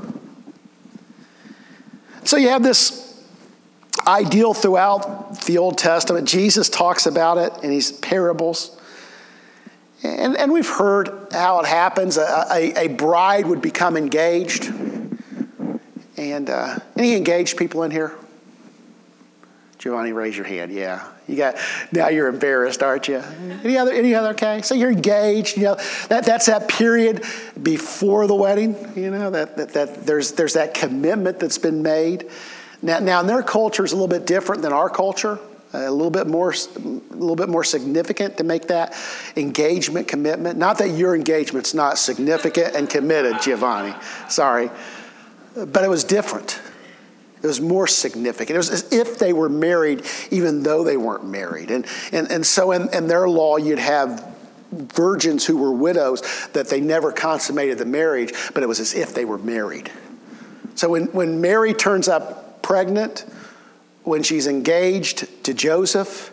So 2.26 2.38
you 2.38 2.50
have 2.50 2.64
this 2.64 3.22
ideal 4.08 4.54
throughout 4.54 5.42
the 5.46 5.58
Old 5.58 5.78
Testament. 5.78 6.28
Jesus 6.28 6.70
talks 6.70 7.06
about 7.06 7.38
it 7.38 7.64
in 7.64 7.70
these 7.70 7.92
parables. 7.92 8.80
And, 10.04 10.36
and 10.36 10.52
we've 10.52 10.68
heard 10.68 11.28
how 11.32 11.60
it 11.62 11.66
happens. 11.66 12.18
A, 12.18 12.46
a, 12.52 12.86
a 12.86 12.88
bride 12.90 13.46
would 13.46 13.62
become 13.62 13.96
engaged. 13.96 14.66
And 16.18 16.50
uh, 16.50 16.80
any 16.98 17.16
engaged 17.16 17.58
people 17.58 17.84
in 17.84 17.92
here? 17.92 18.14
Giovanni, 19.84 20.13
raise 20.13 20.38
your 20.38 20.46
hand. 20.46 20.72
Yeah, 20.72 21.06
you 21.28 21.36
got. 21.36 21.58
Now 21.91 22.08
you're 22.08 22.30
embarrassed, 22.30 22.82
aren't 22.82 23.10
you? 23.10 23.17
Any 23.65 23.78
other? 23.78 23.91
Any 23.91 24.15
other? 24.15 24.30
Okay, 24.30 24.62
so 24.62 24.76
you're 24.76 24.93
engaged. 24.93 25.58
You 25.58 25.63
know 25.63 25.76
that 26.08 26.26
that's 26.26 26.46
that 26.46 26.69
period 26.69 27.26
before 27.62 28.26
the 28.28 28.34
wedding. 28.34 28.78
You 28.96 29.12
know 29.12 29.30
that 29.32 29.58
that, 29.58 29.74
that 29.74 30.06
there's 30.06 30.32
there's 30.32 30.54
that 30.54 30.74
commitment 30.74 31.38
that's 31.38 31.58
been 31.58 31.84
made. 31.84 32.30
Now, 32.82 33.00
now 33.00 33.19
in 33.19 33.28
their 33.28 33.43
culture 33.43 33.84
is 33.84 33.91
a 33.91 33.96
little 33.96 34.08
bit 34.08 34.26
different 34.26 34.62
than 34.62 34.72
our 34.72 34.89
culture. 34.89 35.38
A 35.74 35.91
little 35.91 36.12
bit 36.12 36.28
more, 36.28 36.52
a 36.52 37.15
little 37.15 37.36
bit 37.36 37.50
more 37.50 37.65
significant 37.65 38.38
to 38.38 38.46
make 38.46 38.67
that 38.67 38.96
engagement 39.36 40.08
commitment. 40.08 40.58
Not 40.58 40.78
that 40.78 40.91
your 40.91 41.13
engagement's 41.13 41.74
not 41.74 41.98
significant 41.98 42.74
and 42.76 42.89
committed, 42.89 43.41
Giovanni. 43.41 43.96
Sorry, 44.30 44.69
but 45.56 45.84
it 45.84 45.89
was 45.89 46.06
different. 46.06 46.62
It 47.44 47.48
was 47.48 47.60
more 47.60 47.88
significant. 47.88 48.56
It 48.56 48.58
was 48.58 48.70
as 48.70 48.94
if 48.94 49.20
they 49.20 49.34
were 49.34 49.50
married, 49.50 50.04
even 50.32 50.64
though 50.64 50.86
they 50.86 50.96
weren't 50.96 51.26
married. 51.26 51.72
And, 51.72 51.86
and, 52.14 52.32
and 52.32 52.46
so, 52.46 52.72
in, 52.72 52.88
in 52.94 53.08
their 53.08 53.28
law, 53.28 53.58
you'd 53.58 53.80
have 53.80 54.34
virgins 54.72 55.46
who 55.46 55.58
were 55.58 55.74
widows 55.74 56.22
that 56.54 56.70
they 56.70 56.80
never 56.80 57.12
consummated 57.12 57.78
the 57.78 57.86
marriage, 57.86 58.34
but 58.54 58.64
it 58.64 58.68
was 58.68 58.80
as 58.80 58.96
if 58.96 59.14
they 59.14 59.26
were 59.26 59.38
married. 59.38 59.92
So, 60.76 60.90
when, 60.90 61.08
when 61.08 61.42
Mary 61.42 61.74
turns 61.74 62.08
up 62.08 62.62
pregnant, 62.62 63.26
when 64.04 64.24
she's 64.24 64.48
engaged 64.48 65.44
to 65.44 65.54
Joseph, 65.54 66.32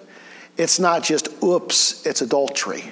it's 0.56 0.78
not 0.78 1.02
just 1.02 1.28
oops, 1.42 2.06
it's 2.06 2.22
adultery. 2.22 2.84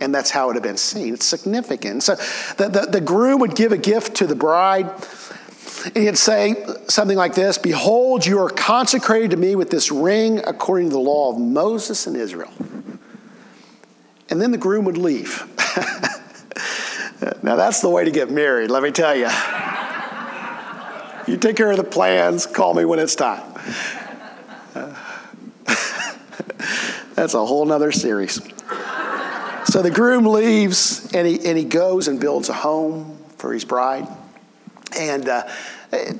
And 0.00 0.14
that's 0.14 0.30
how 0.30 0.50
it 0.50 0.54
had 0.54 0.62
been 0.62 0.76
seen. 0.76 1.14
It's 1.14 1.24
significant. 1.24 2.02
So 2.02 2.16
the, 2.56 2.68
the, 2.68 2.88
the 2.90 3.00
groom 3.00 3.40
would 3.40 3.54
give 3.54 3.72
a 3.72 3.78
gift 3.78 4.16
to 4.16 4.26
the 4.26 4.34
bride 4.34 4.90
and 5.86 5.96
he'd 5.96 6.16
say 6.16 6.64
something 6.88 7.16
like 7.16 7.34
this 7.34 7.58
Behold, 7.58 8.24
you 8.24 8.38
are 8.40 8.50
consecrated 8.50 9.30
to 9.32 9.36
me 9.36 9.54
with 9.56 9.70
this 9.70 9.90
ring 9.90 10.40
according 10.46 10.88
to 10.88 10.94
the 10.94 11.00
law 11.00 11.32
of 11.32 11.38
Moses 11.38 12.06
and 12.06 12.16
Israel. 12.16 12.52
And 14.30 14.40
then 14.40 14.52
the 14.52 14.58
groom 14.58 14.86
would 14.86 14.96
leave. 14.96 15.42
now, 17.42 17.56
that's 17.56 17.80
the 17.80 17.90
way 17.90 18.04
to 18.04 18.10
get 18.10 18.30
married, 18.30 18.70
let 18.70 18.82
me 18.82 18.90
tell 18.90 19.14
you. 19.14 19.28
You 21.26 21.38
take 21.38 21.56
care 21.56 21.70
of 21.70 21.76
the 21.76 21.84
plans, 21.84 22.46
call 22.46 22.74
me 22.74 22.84
when 22.84 22.98
it's 22.98 23.14
time. 23.14 23.42
that's 27.14 27.34
a 27.34 27.44
whole 27.44 27.64
nother 27.64 27.92
series. 27.92 28.40
So 29.66 29.82
the 29.82 29.90
groom 29.90 30.26
leaves 30.26 31.12
and 31.14 31.26
he, 31.26 31.46
and 31.46 31.56
he 31.56 31.64
goes 31.64 32.08
and 32.08 32.20
builds 32.20 32.48
a 32.48 32.54
home 32.54 33.18
for 33.38 33.52
his 33.52 33.64
bride. 33.64 34.06
And 34.98 35.28
uh, 35.28 35.42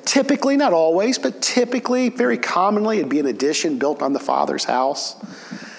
typically, 0.05 0.57
not 0.57 0.73
always, 0.73 1.19
but 1.19 1.41
typically, 1.41 2.09
very 2.09 2.39
commonly, 2.39 2.99
it'd 2.99 3.09
be 3.09 3.21
an 3.21 3.27
addition 3.27 3.79
built 3.79 4.03
on 4.03 4.13
the 4.13 4.21
father's 4.21 4.65
house. 4.65 5.17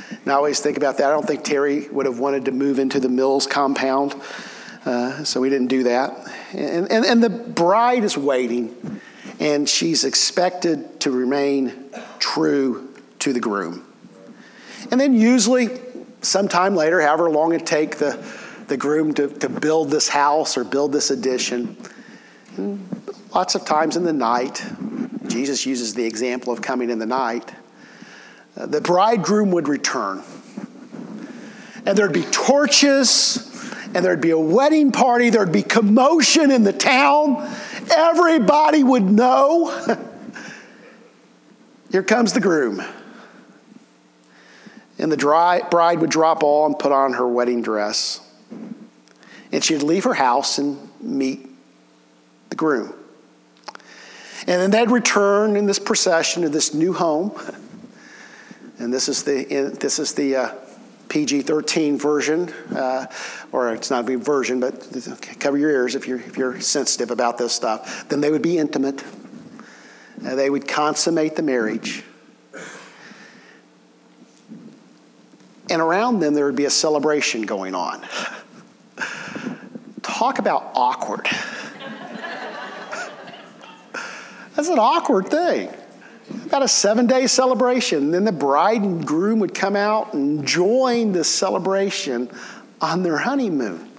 And 0.10 0.32
I 0.32 0.36
always 0.36 0.60
think 0.60 0.78
about 0.78 0.98
that. 0.98 1.08
I 1.08 1.12
don't 1.12 1.28
think 1.28 1.44
Terry 1.44 1.88
would 1.90 2.06
have 2.06 2.20
wanted 2.20 2.46
to 2.46 2.52
move 2.52 2.80
into 2.80 3.00
the 3.00 3.10
Mills 3.10 3.46
compound, 3.46 4.16
uh, 4.86 5.24
so 5.24 5.42
we 5.42 5.50
didn't 5.50 5.68
do 5.68 5.84
that. 5.84 6.32
And, 6.54 6.92
and, 6.92 7.06
and 7.06 7.24
the 7.24 7.30
bride 7.30 8.04
is 8.04 8.18
waiting, 8.18 9.02
and 9.40 9.68
she's 9.70 10.04
expected 10.04 11.00
to 11.02 11.12
remain 11.12 11.74
true 12.20 12.94
to 13.20 13.34
the 13.34 13.40
groom. 13.40 13.86
And 14.92 15.00
then, 15.00 15.14
usually, 15.14 15.70
sometime 16.22 16.76
later, 16.76 17.02
however 17.02 17.30
long 17.30 17.54
it 17.54 17.66
take 17.66 17.98
the, 17.98 18.24
the 18.68 18.78
groom 18.78 19.14
to, 19.16 19.28
to 19.28 19.50
build 19.50 19.92
this 19.92 20.08
house 20.08 20.58
or 20.58 20.64
build 20.64 20.92
this 20.92 21.12
addition, 21.12 21.78
lots 22.58 23.56
of 23.56 23.66
times 23.66 23.98
in 23.98 24.04
the 24.04 24.14
night, 24.14 24.64
Jesus 25.28 25.66
uses 25.66 25.94
the 25.94 26.06
example 26.06 26.54
of 26.54 26.62
coming 26.62 26.90
in 26.90 27.00
the 27.00 27.06
night, 27.06 27.54
uh, 28.58 28.66
the 28.66 28.82
bridegroom 28.82 29.52
would 29.52 29.68
return. 29.68 30.24
And 31.86 31.98
there'd 31.98 32.14
be 32.14 32.24
torches, 32.24 33.52
and 33.94 34.04
there'd 34.04 34.22
be 34.22 34.32
a 34.32 34.40
wedding 34.40 34.92
party, 34.92 35.30
there'd 35.30 35.52
be 35.52 35.64
commotion 35.64 36.52
in 36.52 36.64
the 36.64 36.74
town. 36.74 37.48
Everybody 37.96 38.84
would 38.84 39.04
know. 39.04 39.70
Here 41.92 42.04
comes 42.04 42.34
the 42.34 42.42
groom. 42.42 42.82
And 44.98 45.12
the 45.12 45.18
dry, 45.18 45.62
bride 45.62 46.00
would 46.00 46.10
drop 46.10 46.42
all 46.42 46.66
and 46.66 46.80
put 46.80 46.92
on 46.92 47.14
her 47.14 47.28
wedding 47.28 47.62
dress. 47.62 48.22
And 49.52 49.64
she'd 49.64 49.84
leave 49.84 50.06
her 50.06 50.14
house 50.14 50.58
and 50.58 50.90
meet 51.02 51.50
the 52.56 52.58
groom. 52.58 52.94
And 54.48 54.62
then 54.62 54.72
they'd 54.72 54.92
return 54.92 55.56
in 55.56 55.66
this 55.66 55.80
procession 55.80 56.44
to 56.44 56.50
this 56.50 56.74
new 56.74 56.94
home. 56.94 57.34
And 58.78 58.94
this 58.94 59.10
is 59.10 59.24
the, 59.24 59.46
this 59.80 60.00
is 60.00 60.14
the 60.14 60.36
uh, 60.36 60.56
PG 61.10 61.44
13 61.44 61.98
version, 61.98 62.50
uh, 62.76 63.08
or 63.52 63.74
it's 63.74 63.90
not 63.90 64.10
a 64.10 64.18
version, 64.18 64.60
but 64.60 64.88
cover 65.40 65.58
your 65.58 65.72
ears 65.72 65.96
if 65.96 66.08
you're, 66.08 66.20
if 66.20 66.38
you're 66.38 66.60
sensitive 66.62 67.12
about 67.12 67.38
this 67.38 67.54
stuff. 67.54 68.08
Then 68.10 68.22
they 68.22 68.30
would 68.30 68.42
be 68.42 68.58
intimate. 68.58 69.04
Uh, 70.26 70.36
they 70.36 70.50
would 70.50 70.68
consummate 70.68 71.36
the 71.36 71.42
marriage. 71.42 72.04
And 75.70 75.82
around 75.82 76.20
them, 76.20 76.36
there 76.36 76.46
would 76.46 76.56
be 76.56 76.66
a 76.66 76.70
celebration 76.70 77.44
going 77.44 77.74
on. 77.74 78.06
Talk 80.04 80.38
about 80.38 80.72
awkward. 80.76 81.28
That's 84.56 84.70
an 84.70 84.80
awkward 84.80 85.28
thing. 85.28 85.70
About 86.46 86.64
a 86.64 86.68
seven 86.68 87.06
day 87.06 87.28
celebration. 87.28 88.12
Then 88.12 88.24
the 88.24 88.32
bride 88.32 88.82
and 88.82 89.06
groom 89.06 89.40
would 89.40 89.54
come 89.54 89.76
out 89.76 90.14
and 90.14 90.46
join 90.48 91.12
the 91.12 91.24
celebration 91.24 92.30
on 92.82 93.04
their 93.04 93.18
honeymoon. 93.18 93.92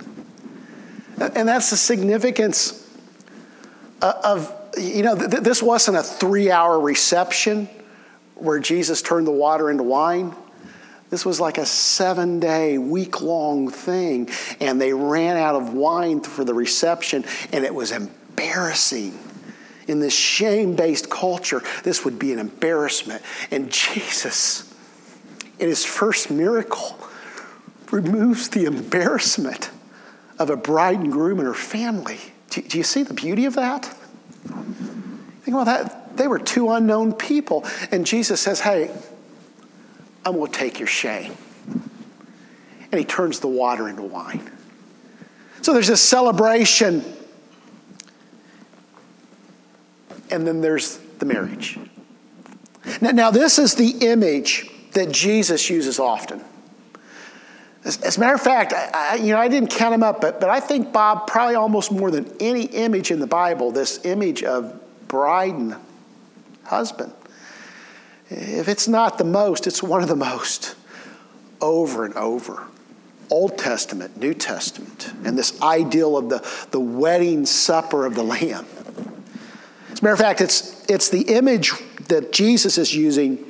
And 1.18 1.48
that's 1.48 1.70
the 1.70 1.76
significance 1.76 2.82
uh, 4.02 4.12
of, 4.24 4.54
you 4.76 5.02
know, 5.02 5.14
this 5.14 5.62
wasn't 5.62 5.96
a 5.96 6.02
three 6.02 6.50
hour 6.50 6.78
reception 6.78 7.68
where 8.34 8.58
Jesus 8.58 9.00
turned 9.00 9.26
the 9.26 9.32
water 9.32 9.70
into 9.70 9.82
wine. 9.82 10.34
This 11.08 11.24
was 11.24 11.40
like 11.40 11.56
a 11.58 11.64
seven 11.64 12.40
day, 12.40 12.78
week 12.78 13.22
long 13.22 13.70
thing. 13.70 14.28
And 14.60 14.80
they 14.80 14.92
ran 14.92 15.36
out 15.36 15.54
of 15.54 15.72
wine 15.72 16.20
for 16.20 16.44
the 16.44 16.52
reception, 16.52 17.24
and 17.52 17.64
it 17.64 17.74
was 17.74 17.92
embarrassing. 17.92 19.18
In 19.86 20.00
this 20.00 20.14
shame 20.14 20.74
based 20.74 21.08
culture, 21.10 21.62
this 21.84 22.04
would 22.04 22.18
be 22.18 22.32
an 22.32 22.38
embarrassment. 22.38 23.22
And 23.50 23.70
Jesus, 23.70 24.72
in 25.58 25.68
his 25.68 25.84
first 25.84 26.30
miracle, 26.30 26.98
removes 27.90 28.48
the 28.48 28.64
embarrassment 28.64 29.70
of 30.38 30.50
a 30.50 30.56
bride 30.56 30.98
and 30.98 31.12
groom 31.12 31.38
and 31.38 31.46
her 31.46 31.54
family. 31.54 32.18
Do, 32.50 32.62
do 32.62 32.78
you 32.78 32.84
see 32.84 33.02
the 33.02 33.14
beauty 33.14 33.44
of 33.44 33.54
that? 33.54 33.84
Think 35.42 35.54
about 35.54 35.66
that. 35.66 36.16
They 36.16 36.26
were 36.26 36.38
two 36.38 36.70
unknown 36.70 37.12
people. 37.12 37.64
And 37.90 38.06
Jesus 38.06 38.40
says, 38.40 38.60
Hey, 38.60 38.90
I'm 40.24 40.32
going 40.32 40.50
to 40.50 40.58
take 40.58 40.78
your 40.80 40.88
shame. 40.88 41.34
And 42.90 42.98
he 42.98 43.04
turns 43.04 43.40
the 43.40 43.48
water 43.48 43.88
into 43.88 44.02
wine. 44.02 44.50
So 45.62 45.72
there's 45.72 45.88
this 45.88 46.02
celebration, 46.02 47.04
and 50.36 50.46
then 50.46 50.60
there's 50.60 50.98
the 51.18 51.26
marriage. 51.26 51.78
Now, 53.00 53.10
now 53.10 53.30
this 53.30 53.58
is 53.58 53.74
the 53.74 54.06
image 54.06 54.70
that 54.92 55.10
Jesus 55.10 55.68
uses 55.68 55.98
often. 55.98 56.44
As, 57.84 58.00
as 58.02 58.16
a 58.16 58.20
matter 58.20 58.34
of 58.34 58.40
fact, 58.40 58.72
I, 58.72 58.90
I, 58.92 59.14
you 59.16 59.32
know, 59.32 59.38
I 59.38 59.48
didn't 59.48 59.70
count 59.70 59.92
them 59.92 60.02
up, 60.02 60.20
but, 60.20 60.40
but 60.40 60.50
I 60.50 60.60
think 60.60 60.92
Bob 60.92 61.26
probably 61.26 61.54
almost 61.54 61.90
more 61.90 62.10
than 62.10 62.30
any 62.38 62.64
image 62.64 63.10
in 63.10 63.18
the 63.18 63.26
Bible, 63.26 63.70
this 63.70 64.04
image 64.04 64.44
of 64.44 64.78
bride 65.08 65.54
and 65.54 65.76
husband. 66.64 67.12
If 68.28 68.68
it's 68.68 68.88
not 68.88 69.18
the 69.18 69.24
most, 69.24 69.66
it's 69.66 69.82
one 69.82 70.02
of 70.02 70.08
the 70.08 70.16
most 70.16 70.74
over 71.60 72.04
and 72.04 72.14
over. 72.14 72.64
Old 73.30 73.58
Testament, 73.58 74.16
New 74.16 74.34
Testament, 74.34 75.12
and 75.24 75.36
this 75.36 75.60
ideal 75.62 76.16
of 76.16 76.28
the, 76.28 76.46
the 76.70 76.80
wedding 76.80 77.46
supper 77.46 78.06
of 78.06 78.14
the 78.14 78.22
Lamb. 78.22 78.66
Matter 80.06 80.14
of 80.14 80.20
fact, 80.20 80.40
it's, 80.40 80.88
it's 80.88 81.08
the 81.08 81.22
image 81.22 81.72
that 82.06 82.30
Jesus 82.30 82.78
is 82.78 82.94
using 82.94 83.44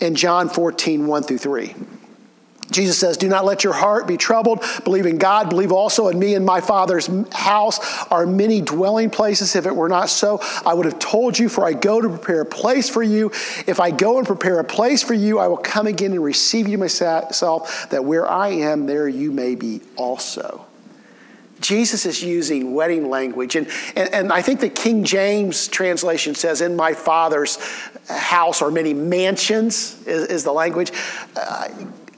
in 0.00 0.14
John 0.14 0.48
14, 0.48 1.08
1 1.08 1.22
through 1.24 1.38
3. 1.38 1.74
Jesus 2.70 2.96
says, 2.96 3.16
Do 3.16 3.26
not 3.28 3.44
let 3.44 3.64
your 3.64 3.72
heart 3.72 4.06
be 4.06 4.16
troubled. 4.16 4.64
Believe 4.84 5.06
in 5.06 5.18
God. 5.18 5.50
Believe 5.50 5.72
also 5.72 6.06
in 6.06 6.20
me. 6.20 6.36
In 6.36 6.44
my 6.44 6.60
Father's 6.60 7.10
house 7.32 7.80
are 8.12 8.26
many 8.26 8.60
dwelling 8.60 9.10
places. 9.10 9.56
If 9.56 9.66
it 9.66 9.74
were 9.74 9.88
not 9.88 10.08
so, 10.08 10.38
I 10.64 10.72
would 10.72 10.86
have 10.86 11.00
told 11.00 11.36
you, 11.36 11.48
for 11.48 11.64
I 11.64 11.72
go 11.72 12.00
to 12.00 12.08
prepare 12.08 12.42
a 12.42 12.46
place 12.46 12.88
for 12.88 13.02
you. 13.02 13.32
If 13.66 13.80
I 13.80 13.90
go 13.90 14.18
and 14.18 14.26
prepare 14.26 14.60
a 14.60 14.64
place 14.64 15.02
for 15.02 15.14
you, 15.14 15.40
I 15.40 15.48
will 15.48 15.56
come 15.56 15.88
again 15.88 16.12
and 16.12 16.22
receive 16.22 16.68
you 16.68 16.78
myself, 16.78 17.90
that 17.90 18.04
where 18.04 18.30
I 18.30 18.50
am, 18.50 18.86
there 18.86 19.08
you 19.08 19.32
may 19.32 19.56
be 19.56 19.80
also. 19.96 20.64
Jesus 21.62 22.04
is 22.04 22.22
using 22.22 22.74
wedding 22.74 23.08
language. 23.08 23.56
And, 23.56 23.68
and, 23.96 24.12
and, 24.12 24.32
I 24.32 24.42
think 24.42 24.60
the 24.60 24.68
King 24.68 25.04
James 25.04 25.68
translation 25.68 26.34
says, 26.34 26.60
In 26.60 26.76
my 26.76 26.92
Father's 26.92 27.58
house 28.08 28.60
are 28.60 28.70
many 28.70 28.92
mansions, 28.92 30.02
is, 30.06 30.26
is 30.26 30.44
the 30.44 30.52
language. 30.52 30.92
Uh, 31.36 31.68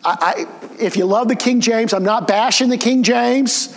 I, 0.05 0.17
I, 0.21 0.47
if 0.79 0.97
you 0.97 1.07
love 1.07 1.29
the 1.29 1.37
King 1.37 1.61
James, 1.61 1.93
I'm 1.93 2.05
not 2.05 2.27
bashing 2.27 2.69
the 2.69 2.79
King 2.79 3.03
James, 3.03 3.77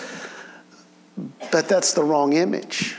but 1.51 1.67
that's 1.67 1.93
the 1.93 2.03
wrong 2.03 2.33
image. 2.33 2.95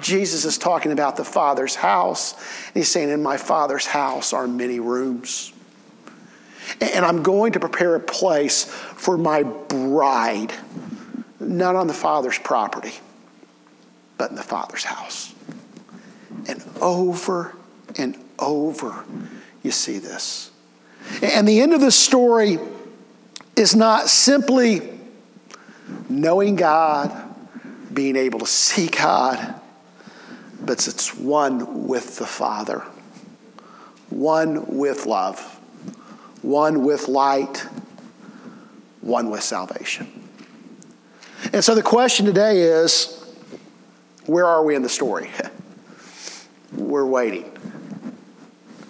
Jesus 0.00 0.44
is 0.44 0.58
talking 0.58 0.92
about 0.92 1.16
the 1.16 1.24
Father's 1.24 1.74
house. 1.74 2.32
And 2.68 2.76
he's 2.76 2.88
saying, 2.88 3.10
In 3.10 3.22
my 3.22 3.36
Father's 3.36 3.86
house 3.86 4.32
are 4.32 4.46
many 4.46 4.80
rooms. 4.80 5.52
And 6.80 7.04
I'm 7.04 7.22
going 7.22 7.52
to 7.52 7.60
prepare 7.60 7.94
a 7.94 8.00
place 8.00 8.64
for 8.64 9.18
my 9.18 9.42
bride, 9.42 10.52
not 11.42 11.76
on 11.76 11.86
the 11.86 11.94
Father's 11.94 12.38
property, 12.38 12.92
but 14.18 14.30
in 14.30 14.36
the 14.36 14.42
Father's 14.42 14.84
house. 14.84 15.34
And 16.46 16.62
over 16.80 17.54
and 17.96 18.16
over, 18.38 19.04
you 19.62 19.70
see 19.70 19.98
this. 19.98 20.50
And 21.22 21.46
the 21.46 21.60
end 21.60 21.72
of 21.72 21.80
the 21.80 21.90
story 21.90 22.58
is 23.56 23.74
not 23.74 24.08
simply 24.08 24.98
knowing 26.08 26.56
God, 26.56 27.10
being 27.92 28.16
able 28.16 28.40
to 28.40 28.46
see 28.46 28.88
God, 28.88 29.60
but 30.60 30.86
it's 30.86 31.14
one 31.14 31.86
with 31.86 32.16
the 32.18 32.26
Father, 32.26 32.84
one 34.10 34.78
with 34.78 35.06
love, 35.06 35.40
one 36.42 36.84
with 36.84 37.08
light, 37.08 37.66
one 39.00 39.30
with 39.30 39.42
salvation. 39.42 40.21
And 41.52 41.64
so 41.64 41.74
the 41.74 41.82
question 41.82 42.26
today 42.26 42.60
is 42.60 43.18
where 44.26 44.46
are 44.46 44.64
we 44.64 44.74
in 44.74 44.82
the 44.82 44.88
story? 44.88 45.30
We're 46.72 47.06
waiting, 47.06 47.50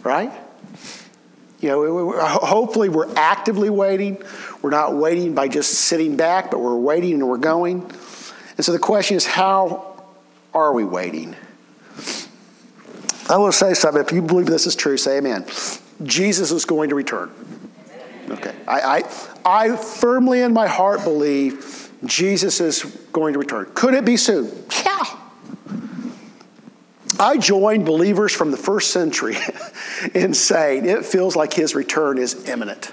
right? 0.02 0.32
You 1.60 1.68
know, 1.68 2.12
hopefully 2.20 2.88
we're 2.88 3.12
actively 3.16 3.70
waiting. 3.70 4.20
We're 4.62 4.70
not 4.70 4.96
waiting 4.96 5.32
by 5.34 5.46
just 5.46 5.72
sitting 5.74 6.16
back, 6.16 6.50
but 6.50 6.58
we're 6.58 6.76
waiting 6.76 7.14
and 7.14 7.28
we're 7.28 7.38
going. 7.38 7.82
And 8.56 8.64
so 8.64 8.72
the 8.72 8.80
question 8.80 9.16
is, 9.16 9.26
how 9.26 10.04
are 10.52 10.72
we 10.72 10.84
waiting? 10.84 11.36
I 13.28 13.36
will 13.36 13.52
say 13.52 13.74
something. 13.74 14.02
If 14.02 14.10
you 14.10 14.22
believe 14.22 14.46
this 14.46 14.66
is 14.66 14.74
true, 14.74 14.96
say 14.96 15.18
amen. 15.18 15.46
Jesus 16.02 16.50
is 16.50 16.64
going 16.64 16.88
to 16.90 16.96
return. 16.96 17.30
Okay. 18.28 18.54
I, 18.66 19.04
I, 19.44 19.70
I 19.72 19.76
firmly 19.76 20.40
in 20.40 20.52
my 20.52 20.66
heart 20.66 21.04
believe 21.04 21.81
Jesus 22.04 22.60
is 22.60 22.82
going 23.12 23.32
to 23.34 23.38
return. 23.38 23.70
Could 23.74 23.94
it 23.94 24.04
be 24.04 24.16
soon? 24.16 24.50
Yeah. 24.84 25.04
I 27.20 27.36
join 27.36 27.84
believers 27.84 28.32
from 28.32 28.50
the 28.50 28.56
first 28.56 28.90
century 28.90 29.36
in 30.14 30.34
saying 30.34 30.86
it 30.86 31.04
feels 31.04 31.36
like 31.36 31.52
his 31.52 31.74
return 31.74 32.18
is 32.18 32.48
imminent. 32.48 32.92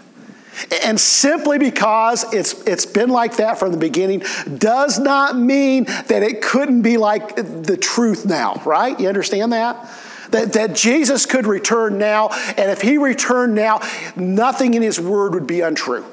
And 0.83 0.99
simply 0.99 1.57
because 1.57 2.31
it's, 2.33 2.61
it's 2.67 2.85
been 2.85 3.09
like 3.09 3.37
that 3.37 3.57
from 3.57 3.71
the 3.71 3.77
beginning 3.77 4.23
does 4.57 4.99
not 4.99 5.37
mean 5.37 5.85
that 5.85 6.21
it 6.21 6.41
couldn't 6.41 6.81
be 6.81 6.97
like 6.97 7.35
the 7.35 7.77
truth 7.77 8.25
now, 8.25 8.61
right? 8.65 8.99
You 8.99 9.07
understand 9.07 9.53
that? 9.53 9.89
That, 10.31 10.53
that 10.53 10.75
Jesus 10.75 11.25
could 11.25 11.47
return 11.47 11.97
now, 11.97 12.29
and 12.29 12.69
if 12.69 12.81
he 12.81 12.99
returned 12.99 13.55
now, 13.55 13.81
nothing 14.15 14.75
in 14.75 14.83
his 14.83 14.99
word 14.99 15.33
would 15.33 15.47
be 15.47 15.61
untrue. 15.61 16.05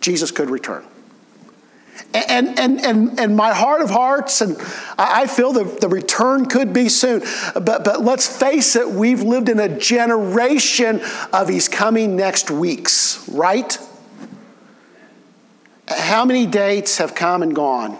Jesus 0.00 0.30
could 0.30 0.50
return. 0.50 0.84
And, 2.14 2.58
and, 2.58 2.80
and, 2.80 3.20
and 3.20 3.36
my 3.36 3.52
heart 3.52 3.82
of 3.82 3.90
hearts, 3.90 4.40
and 4.40 4.56
I 4.98 5.26
feel 5.26 5.52
the, 5.52 5.64
the 5.64 5.88
return 5.88 6.46
could 6.46 6.72
be 6.72 6.88
soon. 6.88 7.22
But, 7.54 7.84
but 7.84 8.02
let's 8.02 8.26
face 8.26 8.76
it, 8.76 8.88
we've 8.88 9.22
lived 9.22 9.48
in 9.48 9.60
a 9.60 9.68
generation 9.78 11.02
of 11.32 11.48
He's 11.48 11.68
coming 11.68 12.16
next 12.16 12.50
weeks, 12.50 13.28
right? 13.28 13.78
How 15.86 16.24
many 16.24 16.46
dates 16.46 16.98
have 16.98 17.14
come 17.14 17.42
and 17.42 17.54
gone? 17.54 17.98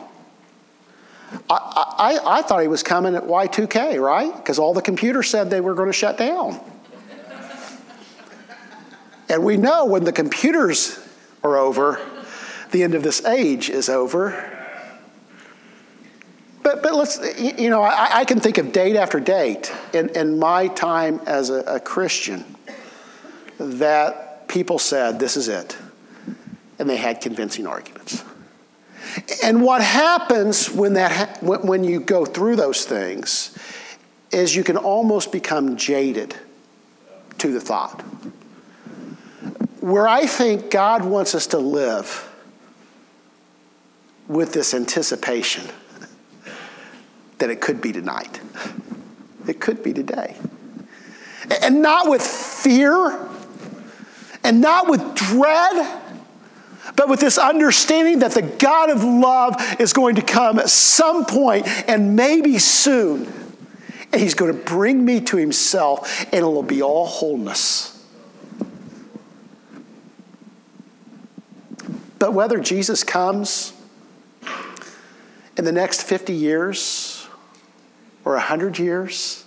I, 1.50 1.94
I, 1.98 2.38
I 2.38 2.42
thought 2.42 2.62
he 2.62 2.68
was 2.68 2.82
coming 2.82 3.14
at 3.14 3.24
Y2K, 3.24 4.02
right? 4.02 4.34
Because 4.34 4.58
all 4.58 4.72
the 4.72 4.82
computers 4.82 5.28
said 5.28 5.50
they 5.50 5.60
were 5.60 5.74
going 5.74 5.88
to 5.88 5.92
shut 5.92 6.16
down. 6.16 6.60
and 9.28 9.44
we 9.44 9.56
know 9.56 9.84
when 9.84 10.04
the 10.04 10.12
computers 10.12 10.98
are 11.42 11.56
over, 11.56 12.00
the 12.70 12.82
end 12.82 12.94
of 12.94 13.02
this 13.02 13.24
age 13.24 13.70
is 13.70 13.88
over. 13.88 14.54
But, 16.62 16.82
but 16.82 16.94
let's, 16.94 17.18
you 17.40 17.70
know, 17.70 17.82
I, 17.82 18.18
I 18.18 18.24
can 18.24 18.40
think 18.40 18.58
of 18.58 18.72
date 18.72 18.96
after 18.96 19.20
date 19.20 19.72
in, 19.94 20.10
in 20.10 20.38
my 20.38 20.68
time 20.68 21.20
as 21.26 21.50
a, 21.50 21.60
a 21.62 21.80
Christian 21.80 22.44
that 23.58 24.48
people 24.48 24.78
said, 24.78 25.18
This 25.18 25.36
is 25.36 25.48
it. 25.48 25.78
And 26.78 26.88
they 26.88 26.96
had 26.96 27.20
convincing 27.20 27.66
arguments. 27.66 28.22
And 29.42 29.62
what 29.62 29.82
happens 29.82 30.70
when, 30.70 30.92
that 30.94 31.10
ha- 31.10 31.38
when 31.40 31.84
you 31.84 32.00
go 32.00 32.24
through 32.24 32.56
those 32.56 32.84
things 32.84 33.56
is 34.30 34.54
you 34.54 34.62
can 34.62 34.76
almost 34.76 35.32
become 35.32 35.76
jaded 35.76 36.36
to 37.38 37.52
the 37.52 37.60
thought. 37.60 38.02
Where 39.80 40.06
I 40.06 40.26
think 40.26 40.70
God 40.70 41.04
wants 41.04 41.34
us 41.34 41.46
to 41.48 41.58
live 41.58 42.27
with 44.28 44.52
this 44.52 44.74
anticipation 44.74 45.64
that 47.38 47.50
it 47.50 47.60
could 47.60 47.80
be 47.80 47.92
tonight. 47.92 48.40
It 49.46 49.60
could 49.60 49.82
be 49.82 49.92
today. 49.92 50.36
And 51.62 51.80
not 51.80 52.08
with 52.08 52.22
fear 52.22 53.28
and 54.44 54.60
not 54.60 54.88
with 54.88 55.14
dread, 55.14 56.02
but 56.94 57.08
with 57.08 57.20
this 57.20 57.38
understanding 57.38 58.20
that 58.20 58.32
the 58.32 58.42
God 58.42 58.90
of 58.90 59.02
love 59.04 59.56
is 59.80 59.92
going 59.92 60.16
to 60.16 60.22
come 60.22 60.58
at 60.58 60.68
some 60.68 61.24
point 61.24 61.66
and 61.88 62.16
maybe 62.16 62.58
soon. 62.58 63.32
And 64.12 64.20
he's 64.20 64.34
going 64.34 64.52
to 64.52 64.58
bring 64.58 65.04
me 65.04 65.20
to 65.20 65.36
himself, 65.36 66.22
and 66.24 66.34
it'll 66.34 66.62
be 66.62 66.82
all 66.82 67.06
wholeness. 67.06 67.94
But 72.18 72.32
whether 72.32 72.58
Jesus 72.58 73.04
comes 73.04 73.72
in 75.58 75.64
the 75.64 75.72
next 75.72 76.04
50 76.04 76.32
years 76.32 77.26
or 78.24 78.34
100 78.34 78.78
years, 78.78 79.44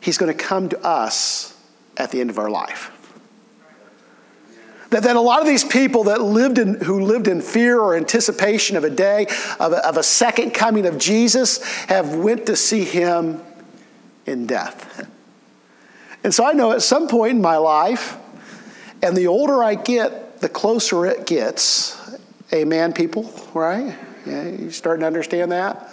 he's 0.00 0.16
going 0.16 0.34
to 0.34 0.44
come 0.44 0.70
to 0.70 0.82
us 0.82 1.56
at 1.98 2.10
the 2.10 2.20
end 2.20 2.30
of 2.30 2.38
our 2.38 2.48
life. 2.48 2.90
That, 4.88 5.04
that 5.04 5.14
a 5.14 5.20
lot 5.20 5.40
of 5.40 5.46
these 5.46 5.62
people 5.62 6.04
that 6.04 6.20
lived 6.20 6.58
in, 6.58 6.80
who 6.80 7.00
lived 7.00 7.28
in 7.28 7.42
fear 7.42 7.78
or 7.78 7.94
anticipation 7.94 8.76
of 8.76 8.82
a 8.82 8.90
day, 8.90 9.26
of 9.60 9.72
a, 9.72 9.86
of 9.86 9.98
a 9.98 10.02
second 10.02 10.52
coming 10.52 10.86
of 10.86 10.98
Jesus, 10.98 11.62
have 11.84 12.16
went 12.16 12.46
to 12.46 12.56
see 12.56 12.84
him 12.84 13.42
in 14.26 14.46
death. 14.46 15.08
And 16.24 16.34
so 16.34 16.44
I 16.44 16.52
know 16.52 16.72
at 16.72 16.82
some 16.82 17.08
point 17.08 17.32
in 17.32 17.42
my 17.42 17.58
life, 17.58 18.16
and 19.02 19.16
the 19.16 19.26
older 19.26 19.62
I 19.62 19.74
get, 19.74 20.40
the 20.40 20.48
closer 20.48 21.06
it 21.06 21.26
gets. 21.26 21.96
Amen, 22.52 22.92
people, 22.92 23.32
right? 23.54 23.96
Yeah, 24.26 24.48
you 24.48 24.70
starting 24.70 25.00
to 25.00 25.06
understand 25.06 25.52
that? 25.52 25.92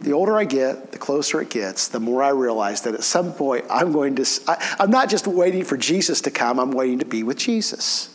The 0.00 0.12
older 0.12 0.36
I 0.36 0.44
get, 0.44 0.92
the 0.92 0.98
closer 0.98 1.40
it 1.40 1.48
gets, 1.48 1.88
the 1.88 2.00
more 2.00 2.22
I 2.22 2.28
realize 2.28 2.82
that 2.82 2.94
at 2.94 3.02
some 3.02 3.32
point 3.32 3.64
I'm 3.70 3.92
going 3.92 4.14
to, 4.16 4.26
I, 4.46 4.76
I'm 4.78 4.90
not 4.90 5.08
just 5.08 5.26
waiting 5.26 5.64
for 5.64 5.76
Jesus 5.76 6.20
to 6.22 6.30
come, 6.30 6.58
I'm 6.58 6.70
waiting 6.70 6.98
to 6.98 7.06
be 7.06 7.22
with 7.22 7.38
Jesus. 7.38 8.14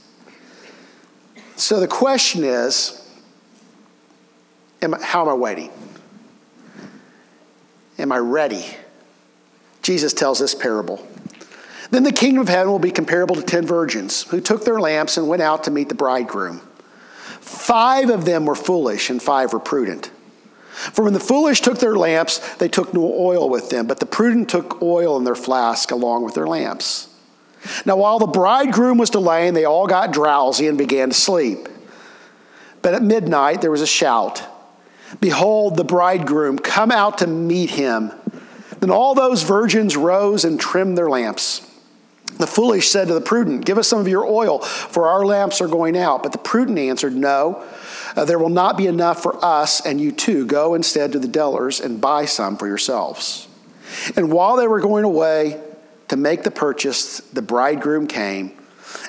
So 1.55 1.79
the 1.79 1.87
question 1.87 2.43
is, 2.43 2.97
am 4.81 4.93
I, 4.93 5.01
how 5.01 5.21
am 5.23 5.29
I 5.29 5.33
waiting? 5.33 5.71
Am 7.97 8.11
I 8.11 8.17
ready? 8.17 8.65
Jesus 9.81 10.13
tells 10.13 10.39
this 10.39 10.55
parable. 10.55 11.05
Then 11.89 12.03
the 12.03 12.11
kingdom 12.11 12.41
of 12.41 12.49
heaven 12.49 12.71
will 12.71 12.79
be 12.79 12.91
comparable 12.91 13.35
to 13.35 13.41
ten 13.41 13.65
virgins 13.65 14.23
who 14.23 14.39
took 14.39 14.65
their 14.65 14.79
lamps 14.79 15.17
and 15.17 15.27
went 15.27 15.41
out 15.41 15.65
to 15.65 15.71
meet 15.71 15.89
the 15.89 15.95
bridegroom. 15.95 16.61
Five 17.51 18.09
of 18.09 18.23
them 18.25 18.45
were 18.45 18.55
foolish 18.55 19.09
and 19.09 19.21
five 19.21 19.51
were 19.51 19.59
prudent. 19.59 20.09
For 20.71 21.03
when 21.03 21.13
the 21.13 21.19
foolish 21.19 21.61
took 21.61 21.79
their 21.79 21.97
lamps, 21.97 22.39
they 22.55 22.69
took 22.69 22.93
no 22.93 23.03
oil 23.03 23.49
with 23.49 23.69
them, 23.69 23.87
but 23.87 23.99
the 23.99 24.05
prudent 24.05 24.49
took 24.49 24.81
oil 24.81 25.17
in 25.17 25.25
their 25.25 25.35
flask 25.35 25.91
along 25.91 26.23
with 26.23 26.33
their 26.33 26.47
lamps. 26.47 27.09
Now, 27.85 27.97
while 27.97 28.19
the 28.19 28.25
bridegroom 28.25 28.97
was 28.97 29.09
delaying, 29.09 29.53
they 29.53 29.65
all 29.65 29.85
got 29.85 30.13
drowsy 30.13 30.67
and 30.67 30.77
began 30.77 31.09
to 31.09 31.13
sleep. 31.13 31.67
But 32.81 32.95
at 32.95 33.03
midnight, 33.03 33.61
there 33.61 33.69
was 33.69 33.81
a 33.81 33.87
shout 33.87 34.43
Behold, 35.19 35.75
the 35.75 35.83
bridegroom, 35.83 36.57
come 36.57 36.89
out 36.89 37.17
to 37.17 37.27
meet 37.27 37.71
him. 37.71 38.13
Then 38.79 38.89
all 38.89 39.13
those 39.13 39.43
virgins 39.43 39.97
rose 39.97 40.45
and 40.45 40.57
trimmed 40.57 40.97
their 40.97 41.09
lamps. 41.09 41.69
The 42.41 42.47
foolish 42.47 42.89
said 42.89 43.07
to 43.07 43.13
the 43.13 43.21
prudent, 43.21 43.65
Give 43.65 43.77
us 43.77 43.87
some 43.87 43.99
of 43.99 44.07
your 44.07 44.25
oil, 44.25 44.59
for 44.61 45.07
our 45.07 45.23
lamps 45.23 45.61
are 45.61 45.67
going 45.67 45.95
out. 45.95 46.23
But 46.23 46.31
the 46.31 46.39
prudent 46.39 46.79
answered, 46.79 47.15
No, 47.15 47.63
uh, 48.15 48.25
there 48.25 48.39
will 48.39 48.49
not 48.49 48.77
be 48.77 48.87
enough 48.87 49.21
for 49.21 49.45
us, 49.45 49.85
and 49.85 50.01
you 50.01 50.11
too 50.11 50.47
go 50.47 50.73
instead 50.73 51.11
to 51.11 51.19
the 51.19 51.27
dealers 51.27 51.79
and 51.79 52.01
buy 52.01 52.25
some 52.25 52.57
for 52.57 52.65
yourselves. 52.65 53.47
And 54.15 54.31
while 54.31 54.55
they 54.55 54.65
were 54.65 54.79
going 54.79 55.03
away 55.03 55.61
to 56.07 56.17
make 56.17 56.41
the 56.41 56.49
purchase, 56.49 57.19
the 57.19 57.43
bridegroom 57.43 58.07
came, 58.07 58.57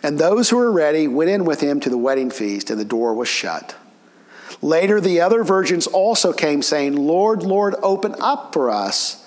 and 0.02 0.18
those 0.18 0.50
who 0.50 0.58
were 0.58 0.70
ready 0.70 1.08
went 1.08 1.30
in 1.30 1.46
with 1.46 1.62
him 1.62 1.80
to 1.80 1.88
the 1.88 1.96
wedding 1.96 2.30
feast, 2.30 2.68
and 2.68 2.78
the 2.78 2.84
door 2.84 3.14
was 3.14 3.28
shut. 3.28 3.74
Later, 4.60 5.00
the 5.00 5.22
other 5.22 5.42
virgins 5.42 5.86
also 5.86 6.34
came, 6.34 6.60
saying, 6.60 6.96
Lord, 6.96 7.44
Lord, 7.44 7.76
open 7.82 8.14
up 8.20 8.52
for 8.52 8.68
us. 8.68 9.26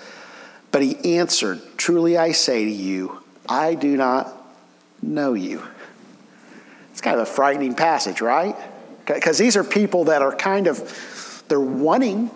But 0.72 0.84
he 0.84 1.18
answered, 1.18 1.60
Truly 1.76 2.18
I 2.18 2.34
say 2.34 2.66
to 2.66 2.72
you, 2.72 3.25
I 3.48 3.76
do 3.76 3.96
not 3.96 4.34
know 5.02 5.34
you. 5.34 5.62
It's 6.92 7.02
kind 7.02 7.20
of 7.20 7.28
a 7.28 7.32
frightening 7.32 7.76
passage, 7.76 8.22
right? 8.22 8.56
Because 9.06 9.38
these 9.38 9.58
are 9.58 9.64
people 9.64 10.06
that 10.06 10.22
are 10.22 10.36
kind 10.36 10.68
of, 10.68 11.44
they're 11.48 11.60
wanting, 11.60 12.32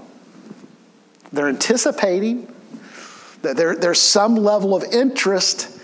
they're 1.31 1.49
anticipating, 1.49 2.53
that 3.41 3.55
there, 3.55 3.75
there's 3.75 4.01
some 4.01 4.35
level 4.35 4.75
of 4.75 4.83
interest 4.83 5.79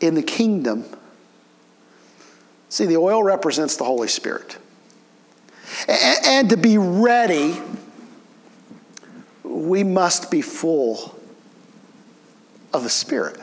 in 0.00 0.14
the 0.14 0.22
kingdom. 0.22 0.84
See, 2.68 2.86
the 2.86 2.96
oil 2.96 3.22
represents 3.22 3.76
the 3.76 3.84
Holy 3.84 4.08
Spirit. 4.08 4.56
And, 5.86 6.26
and 6.26 6.50
to 6.50 6.56
be 6.56 6.78
ready, 6.78 7.56
we 9.42 9.84
must 9.84 10.30
be 10.30 10.40
full 10.40 11.18
of 12.72 12.82
the 12.82 12.90
Spirit. 12.90 13.40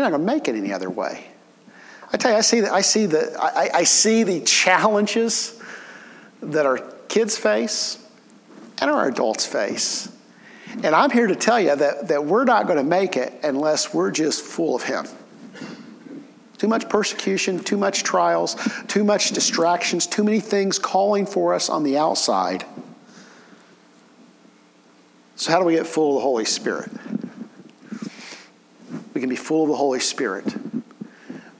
You're 0.00 0.08
not 0.08 0.16
going 0.16 0.26
to 0.26 0.34
make 0.34 0.48
it 0.48 0.56
any 0.56 0.72
other 0.72 0.88
way. 0.88 1.26
I 2.10 2.16
tell 2.16 2.30
you, 2.30 2.38
I 2.38 2.40
see 2.40 2.60
the, 2.60 2.72
I 2.72 2.80
see 2.80 3.04
the, 3.04 3.36
I, 3.38 3.68
I 3.80 3.84
see 3.84 4.22
the 4.22 4.40
challenges 4.40 5.60
that 6.40 6.64
our 6.64 6.78
kids 7.08 7.36
face 7.36 8.02
and 8.80 8.90
our 8.90 9.08
adults 9.08 9.44
face. 9.44 10.10
And 10.82 10.94
I'm 10.94 11.10
here 11.10 11.26
to 11.26 11.36
tell 11.36 11.60
you 11.60 11.76
that, 11.76 12.08
that 12.08 12.24
we're 12.24 12.46
not 12.46 12.64
going 12.64 12.78
to 12.78 12.82
make 12.82 13.18
it 13.18 13.34
unless 13.42 13.92
we're 13.92 14.10
just 14.10 14.42
full 14.42 14.74
of 14.74 14.84
Him. 14.84 15.04
Too 16.56 16.68
much 16.68 16.88
persecution, 16.88 17.58
too 17.58 17.76
much 17.76 18.02
trials, 18.02 18.56
too 18.88 19.04
much 19.04 19.32
distractions, 19.32 20.06
too 20.06 20.24
many 20.24 20.40
things 20.40 20.78
calling 20.78 21.26
for 21.26 21.52
us 21.52 21.68
on 21.68 21.82
the 21.82 21.98
outside. 21.98 22.64
So, 25.36 25.52
how 25.52 25.58
do 25.58 25.66
we 25.66 25.74
get 25.74 25.86
full 25.86 26.16
of 26.16 26.22
the 26.22 26.22
Holy 26.22 26.46
Spirit? 26.46 26.90
We 29.14 29.20
can 29.20 29.30
be 29.30 29.36
full 29.36 29.64
of 29.64 29.68
the 29.68 29.76
Holy 29.76 30.00
Spirit 30.00 30.44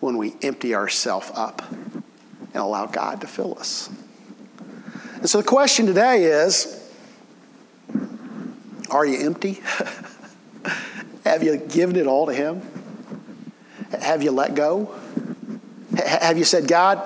when 0.01 0.17
we 0.17 0.35
empty 0.43 0.75
ourselves 0.75 1.31
up 1.35 1.63
and 1.73 2.57
allow 2.57 2.87
God 2.87 3.21
to 3.21 3.27
fill 3.27 3.59
us. 3.59 3.91
And 5.17 5.29
so 5.29 5.39
the 5.39 5.47
question 5.47 5.87
today 5.87 6.25
is 6.25 6.91
Are 8.91 9.05
you 9.05 9.27
empty? 9.27 9.61
Have 11.25 11.43
you 11.43 11.57
given 11.59 11.97
it 11.97 12.07
all 12.07 12.27
to 12.27 12.33
Him? 12.33 12.63
Have 14.01 14.23
you 14.23 14.31
let 14.31 14.55
go? 14.55 14.95
Have 15.97 16.39
you 16.39 16.45
said, 16.45 16.67
God, 16.69 16.99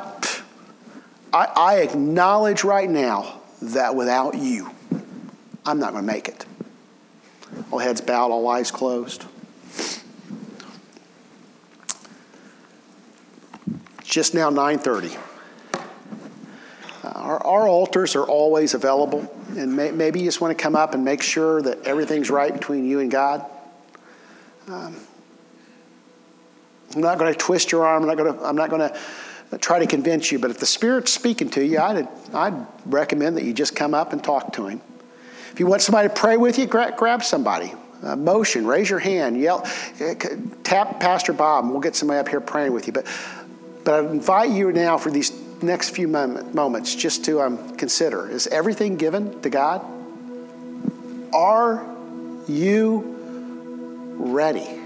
I, 1.32 1.46
I 1.56 1.74
acknowledge 1.78 2.62
right 2.62 2.88
now 2.88 3.40
that 3.60 3.96
without 3.96 4.36
you, 4.36 4.70
I'm 5.66 5.78
not 5.78 5.92
going 5.92 6.06
to 6.06 6.12
make 6.12 6.28
it? 6.28 6.46
All 7.72 7.78
heads 7.78 8.00
bowed, 8.00 8.30
all 8.30 8.46
eyes 8.48 8.70
closed. 8.70 9.24
Just 14.14 14.32
now 14.32 14.48
9.30 14.48 15.18
uh, 17.02 17.08
our, 17.08 17.44
our, 17.44 17.66
altars 17.66 18.14
are 18.14 18.22
always 18.22 18.72
available 18.74 19.28
and 19.56 19.74
may, 19.74 19.90
maybe 19.90 20.20
you 20.20 20.26
just 20.26 20.40
want 20.40 20.56
to 20.56 20.62
come 20.62 20.76
up 20.76 20.94
and 20.94 21.04
make 21.04 21.20
sure 21.20 21.60
that 21.60 21.82
everything's 21.82 22.30
right 22.30 22.52
between 22.52 22.88
you 22.88 23.00
and 23.00 23.10
god. 23.10 23.44
Um, 24.68 24.96
i'm 26.94 27.00
not 27.00 27.18
going 27.18 27.32
to 27.32 27.36
twist 27.36 27.72
your 27.72 27.84
arm 27.84 28.04
i'm 28.04 28.08
not 28.08 28.16
going 28.16 28.38
to, 28.38 28.44
I'm 28.44 28.54
not 28.54 28.70
going 28.70 28.88
to 28.88 29.58
try 29.58 29.80
to 29.80 29.86
convince 29.86 30.30
you 30.30 30.38
but 30.38 30.52
if 30.52 30.58
the 30.58 30.66
spirit's 30.66 31.12
speaking 31.12 31.50
to 31.50 31.64
you 31.64 31.80
I'd, 31.80 32.06
I'd 32.32 32.66
recommend 32.86 33.36
that 33.36 33.42
you 33.42 33.52
just 33.52 33.74
come 33.74 33.94
up 33.94 34.12
and 34.12 34.22
talk 34.22 34.52
to 34.52 34.68
him. 34.68 34.80
If 35.50 35.58
you 35.58 35.66
want 35.66 35.82
somebody 35.82 36.06
to 36.06 36.14
pray 36.14 36.36
with 36.36 36.56
you 36.56 36.66
grab, 36.66 36.96
grab 36.96 37.24
somebody. 37.24 37.74
Uh, 38.00 38.14
motion 38.14 38.64
raise 38.66 38.90
your 38.90 38.98
hand 38.98 39.40
yell 39.40 39.66
tap 40.62 41.00
pastor 41.00 41.32
bob 41.32 41.64
and 41.64 41.72
we'll 41.72 41.80
get 41.80 41.96
somebody 41.96 42.20
up 42.20 42.28
here 42.28 42.40
praying 42.40 42.72
with 42.72 42.86
you. 42.86 42.92
But 42.92 43.06
but 43.84 43.94
I 43.94 44.10
invite 44.10 44.50
you 44.50 44.72
now 44.72 44.98
for 44.98 45.10
these 45.10 45.32
next 45.62 45.90
few 45.90 46.08
moments 46.08 46.94
just 46.94 47.24
to 47.26 47.40
um, 47.40 47.76
consider 47.76 48.28
is 48.28 48.46
everything 48.46 48.96
given 48.96 49.40
to 49.42 49.50
God? 49.50 49.84
Are 51.32 51.84
you 52.46 53.02
ready? 54.16 54.83